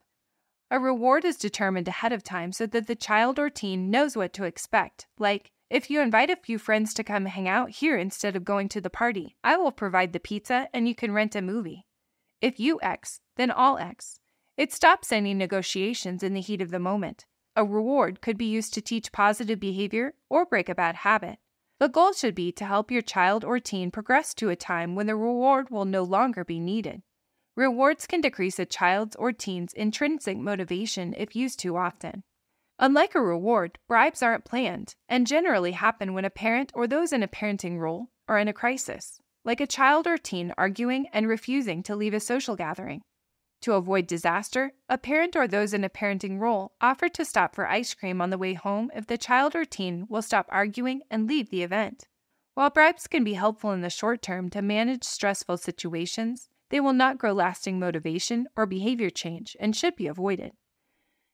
A 0.70 0.78
reward 0.78 1.24
is 1.24 1.36
determined 1.36 1.88
ahead 1.88 2.12
of 2.12 2.22
time 2.22 2.52
so 2.52 2.66
that 2.66 2.86
the 2.86 2.94
child 2.94 3.40
or 3.40 3.50
teen 3.50 3.90
knows 3.90 4.16
what 4.16 4.32
to 4.34 4.44
expect, 4.44 5.08
like, 5.18 5.50
if 5.68 5.90
you 5.90 6.00
invite 6.00 6.30
a 6.30 6.36
few 6.36 6.56
friends 6.56 6.94
to 6.94 7.02
come 7.02 7.24
hang 7.24 7.48
out 7.48 7.70
here 7.70 7.96
instead 7.98 8.36
of 8.36 8.44
going 8.44 8.68
to 8.68 8.80
the 8.80 8.88
party, 8.88 9.34
I 9.42 9.56
will 9.56 9.72
provide 9.72 10.12
the 10.12 10.20
pizza 10.20 10.68
and 10.72 10.86
you 10.86 10.94
can 10.94 11.10
rent 11.10 11.34
a 11.34 11.42
movie. 11.42 11.84
If 12.40 12.60
you 12.60 12.78
X, 12.80 13.20
then 13.36 13.50
all 13.50 13.76
X. 13.76 14.20
It 14.56 14.72
stops 14.72 15.10
any 15.10 15.34
negotiations 15.34 16.22
in 16.22 16.34
the 16.34 16.40
heat 16.40 16.62
of 16.62 16.70
the 16.70 16.78
moment. 16.78 17.26
A 17.54 17.64
reward 17.64 18.22
could 18.22 18.38
be 18.38 18.46
used 18.46 18.72
to 18.74 18.80
teach 18.80 19.12
positive 19.12 19.60
behavior 19.60 20.14
or 20.30 20.46
break 20.46 20.68
a 20.68 20.74
bad 20.74 20.96
habit. 20.96 21.38
The 21.78 21.88
goal 21.88 22.12
should 22.12 22.34
be 22.34 22.50
to 22.52 22.64
help 22.64 22.90
your 22.90 23.02
child 23.02 23.44
or 23.44 23.58
teen 23.58 23.90
progress 23.90 24.32
to 24.34 24.48
a 24.48 24.56
time 24.56 24.94
when 24.94 25.06
the 25.06 25.16
reward 25.16 25.68
will 25.68 25.84
no 25.84 26.02
longer 26.02 26.44
be 26.44 26.60
needed. 26.60 27.02
Rewards 27.54 28.06
can 28.06 28.22
decrease 28.22 28.58
a 28.58 28.64
child's 28.64 29.16
or 29.16 29.32
teen's 29.32 29.74
intrinsic 29.74 30.38
motivation 30.38 31.12
if 31.18 31.36
used 31.36 31.58
too 31.58 31.76
often. 31.76 32.22
Unlike 32.78 33.14
a 33.14 33.20
reward, 33.20 33.78
bribes 33.86 34.22
aren't 34.22 34.46
planned 34.46 34.94
and 35.08 35.26
generally 35.26 35.72
happen 35.72 36.14
when 36.14 36.24
a 36.24 36.30
parent 36.30 36.72
or 36.74 36.86
those 36.86 37.12
in 37.12 37.22
a 37.22 37.28
parenting 37.28 37.78
role 37.78 38.08
are 38.26 38.38
in 38.38 38.48
a 38.48 38.54
crisis, 38.54 39.20
like 39.44 39.60
a 39.60 39.66
child 39.66 40.06
or 40.06 40.16
teen 40.16 40.54
arguing 40.56 41.06
and 41.12 41.28
refusing 41.28 41.82
to 41.82 41.94
leave 41.94 42.14
a 42.14 42.20
social 42.20 42.56
gathering. 42.56 43.02
To 43.62 43.74
avoid 43.74 44.08
disaster, 44.08 44.72
a 44.88 44.98
parent 44.98 45.36
or 45.36 45.46
those 45.46 45.72
in 45.72 45.84
a 45.84 45.88
parenting 45.88 46.40
role 46.40 46.72
offer 46.80 47.08
to 47.10 47.24
stop 47.24 47.54
for 47.54 47.68
ice 47.68 47.94
cream 47.94 48.20
on 48.20 48.30
the 48.30 48.38
way 48.38 48.54
home 48.54 48.90
if 48.94 49.06
the 49.06 49.16
child 49.16 49.54
or 49.54 49.64
teen 49.64 50.06
will 50.08 50.22
stop 50.22 50.46
arguing 50.48 51.02
and 51.10 51.28
leave 51.28 51.50
the 51.50 51.62
event. 51.62 52.08
While 52.54 52.70
bribes 52.70 53.06
can 53.06 53.22
be 53.22 53.34
helpful 53.34 53.70
in 53.70 53.80
the 53.80 53.88
short 53.88 54.20
term 54.20 54.50
to 54.50 54.62
manage 54.62 55.04
stressful 55.04 55.58
situations, 55.58 56.48
they 56.70 56.80
will 56.80 56.92
not 56.92 57.18
grow 57.18 57.32
lasting 57.32 57.78
motivation 57.78 58.48
or 58.56 58.66
behavior 58.66 59.10
change 59.10 59.56
and 59.60 59.76
should 59.76 59.94
be 59.94 60.08
avoided. 60.08 60.52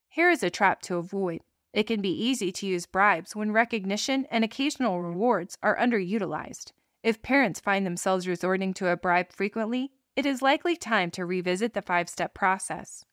Here 0.09 0.31
is 0.31 0.43
a 0.43 0.51
trap 0.51 0.83
to 0.83 0.97
avoid. 0.97 1.41
It 1.73 1.85
can 1.85 2.03
be 2.03 2.11
easy 2.11 2.53
to 2.53 2.67
use 2.67 2.87
bribes 2.87 3.35
when 3.35 3.53
recognition 3.53 4.27
and 4.31 4.45
occasional 4.45 5.01
rewards 5.01 5.57
are 5.63 5.79
underutilized. 5.79 6.73
If 7.03 7.23
parents 7.23 7.61
find 7.61 7.87
themselves 7.87 8.29
resorting 8.29 8.75
to 8.75 8.89
a 8.89 8.97
bribe 8.97 9.33
frequently, 9.33 9.93
it 10.19 10.27
is 10.27 10.43
likely 10.43 10.75
time 10.75 11.13
to 11.13 11.25
revisit 11.25 11.75
the 11.75 11.81
five 11.81 12.09
step 12.09 12.35
process. 12.35 13.05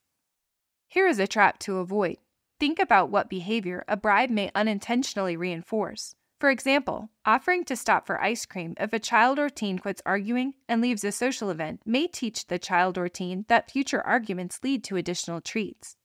Here 0.88 1.08
is 1.08 1.20
a 1.20 1.28
trap 1.28 1.60
to 1.60 1.78
avoid. 1.78 2.18
Think 2.60 2.80
about 2.80 3.12
what 3.12 3.30
behavior 3.30 3.86
a 3.88 3.96
bribe 3.96 4.32
may 4.32 4.50
unintentionally 4.56 5.38
reinforce. 5.38 6.16
For 6.40 6.50
example, 6.50 7.12
offering 7.24 7.64
to 7.66 7.76
stop 7.76 8.08
for 8.08 8.20
ice 8.20 8.48
cream 8.48 8.74
if 8.80 8.92
a 8.92 8.98
child 8.98 9.38
or 9.38 9.50
teen 9.52 9.78
quits 9.78 10.02
arguing 10.04 10.56
and 10.68 10.82
leaves 10.82 11.04
a 11.04 11.12
social 11.12 11.52
event 11.52 11.82
may 11.86 12.08
teach 12.08 12.48
the 12.48 12.58
child 12.58 12.98
or 12.98 13.08
teen 13.08 13.46
that 13.50 13.70
future 13.70 14.02
arguments 14.02 14.62
lead 14.64 14.84
to 14.86 14.96
additional 14.96 15.42
treats. 15.42 15.98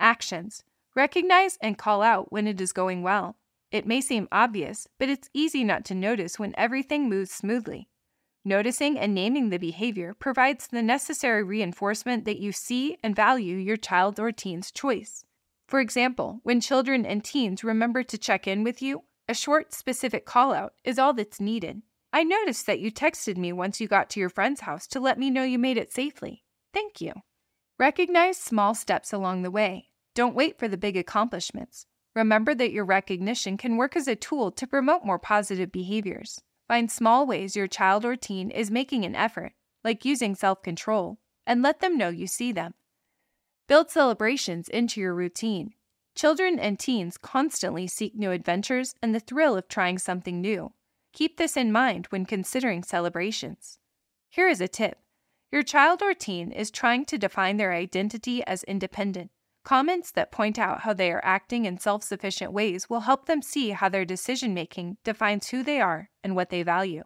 Actions 0.00 0.64
Recognize 0.96 1.58
and 1.60 1.78
call 1.78 2.02
out 2.02 2.32
when 2.32 2.48
it 2.48 2.60
is 2.60 2.72
going 2.72 3.04
well. 3.04 3.36
It 3.70 3.86
may 3.86 4.00
seem 4.00 4.26
obvious, 4.32 4.88
but 4.98 5.08
it's 5.08 5.30
easy 5.32 5.62
not 5.62 5.84
to 5.84 5.94
notice 5.94 6.40
when 6.40 6.54
everything 6.56 7.08
moves 7.08 7.30
smoothly. 7.30 7.88
Noticing 8.46 8.98
and 8.98 9.14
naming 9.14 9.48
the 9.48 9.58
behavior 9.58 10.12
provides 10.12 10.66
the 10.66 10.82
necessary 10.82 11.42
reinforcement 11.42 12.26
that 12.26 12.40
you 12.40 12.52
see 12.52 12.98
and 13.02 13.16
value 13.16 13.56
your 13.56 13.78
child 13.78 14.20
or 14.20 14.32
teen's 14.32 14.70
choice. 14.70 15.24
For 15.66 15.80
example, 15.80 16.40
when 16.42 16.60
children 16.60 17.06
and 17.06 17.24
teens 17.24 17.64
remember 17.64 18.02
to 18.02 18.18
check 18.18 18.46
in 18.46 18.62
with 18.62 18.82
you, 18.82 19.04
a 19.26 19.32
short, 19.32 19.72
specific 19.72 20.26
call 20.26 20.52
out 20.52 20.74
is 20.84 20.98
all 20.98 21.14
that's 21.14 21.40
needed. 21.40 21.80
I 22.12 22.22
noticed 22.22 22.66
that 22.66 22.80
you 22.80 22.92
texted 22.92 23.38
me 23.38 23.50
once 23.50 23.80
you 23.80 23.88
got 23.88 24.10
to 24.10 24.20
your 24.20 24.28
friend's 24.28 24.60
house 24.60 24.86
to 24.88 25.00
let 25.00 25.18
me 25.18 25.30
know 25.30 25.42
you 25.42 25.58
made 25.58 25.78
it 25.78 25.90
safely. 25.90 26.44
Thank 26.74 27.00
you. 27.00 27.14
Recognize 27.78 28.36
small 28.36 28.74
steps 28.74 29.10
along 29.10 29.40
the 29.40 29.50
way. 29.50 29.88
Don't 30.14 30.36
wait 30.36 30.58
for 30.58 30.68
the 30.68 30.76
big 30.76 30.98
accomplishments. 30.98 31.86
Remember 32.14 32.54
that 32.54 32.72
your 32.72 32.84
recognition 32.84 33.56
can 33.56 33.78
work 33.78 33.96
as 33.96 34.06
a 34.06 34.14
tool 34.14 34.52
to 34.52 34.66
promote 34.66 35.04
more 35.04 35.18
positive 35.18 35.72
behaviors. 35.72 36.40
Find 36.68 36.90
small 36.90 37.26
ways 37.26 37.56
your 37.56 37.68
child 37.68 38.04
or 38.04 38.16
teen 38.16 38.50
is 38.50 38.70
making 38.70 39.04
an 39.04 39.14
effort, 39.14 39.52
like 39.82 40.04
using 40.04 40.34
self 40.34 40.62
control, 40.62 41.18
and 41.46 41.62
let 41.62 41.80
them 41.80 41.98
know 41.98 42.08
you 42.08 42.26
see 42.26 42.52
them. 42.52 42.74
Build 43.68 43.90
celebrations 43.90 44.68
into 44.68 45.00
your 45.00 45.14
routine. 45.14 45.74
Children 46.14 46.58
and 46.58 46.78
teens 46.78 47.18
constantly 47.18 47.86
seek 47.86 48.14
new 48.14 48.30
adventures 48.30 48.94
and 49.02 49.14
the 49.14 49.20
thrill 49.20 49.56
of 49.56 49.68
trying 49.68 49.98
something 49.98 50.40
new. 50.40 50.72
Keep 51.12 51.36
this 51.36 51.56
in 51.56 51.72
mind 51.72 52.06
when 52.06 52.24
considering 52.24 52.82
celebrations. 52.82 53.78
Here 54.30 54.48
is 54.48 54.60
a 54.60 54.68
tip 54.68 54.98
your 55.54 55.62
child 55.62 56.02
or 56.02 56.14
teen 56.14 56.50
is 56.50 56.72
trying 56.72 57.04
to 57.04 57.16
define 57.16 57.58
their 57.58 57.72
identity 57.72 58.44
as 58.44 58.64
independent. 58.64 59.30
Comments 59.64 60.10
that 60.10 60.30
point 60.30 60.58
out 60.58 60.82
how 60.82 60.92
they 60.92 61.10
are 61.10 61.24
acting 61.24 61.64
in 61.64 61.78
self 61.78 62.02
sufficient 62.04 62.52
ways 62.52 62.90
will 62.90 63.00
help 63.00 63.24
them 63.24 63.40
see 63.40 63.70
how 63.70 63.88
their 63.88 64.04
decision 64.04 64.52
making 64.52 64.98
defines 65.04 65.48
who 65.48 65.62
they 65.62 65.80
are 65.80 66.10
and 66.22 66.36
what 66.36 66.50
they 66.50 66.62
value. 66.62 67.02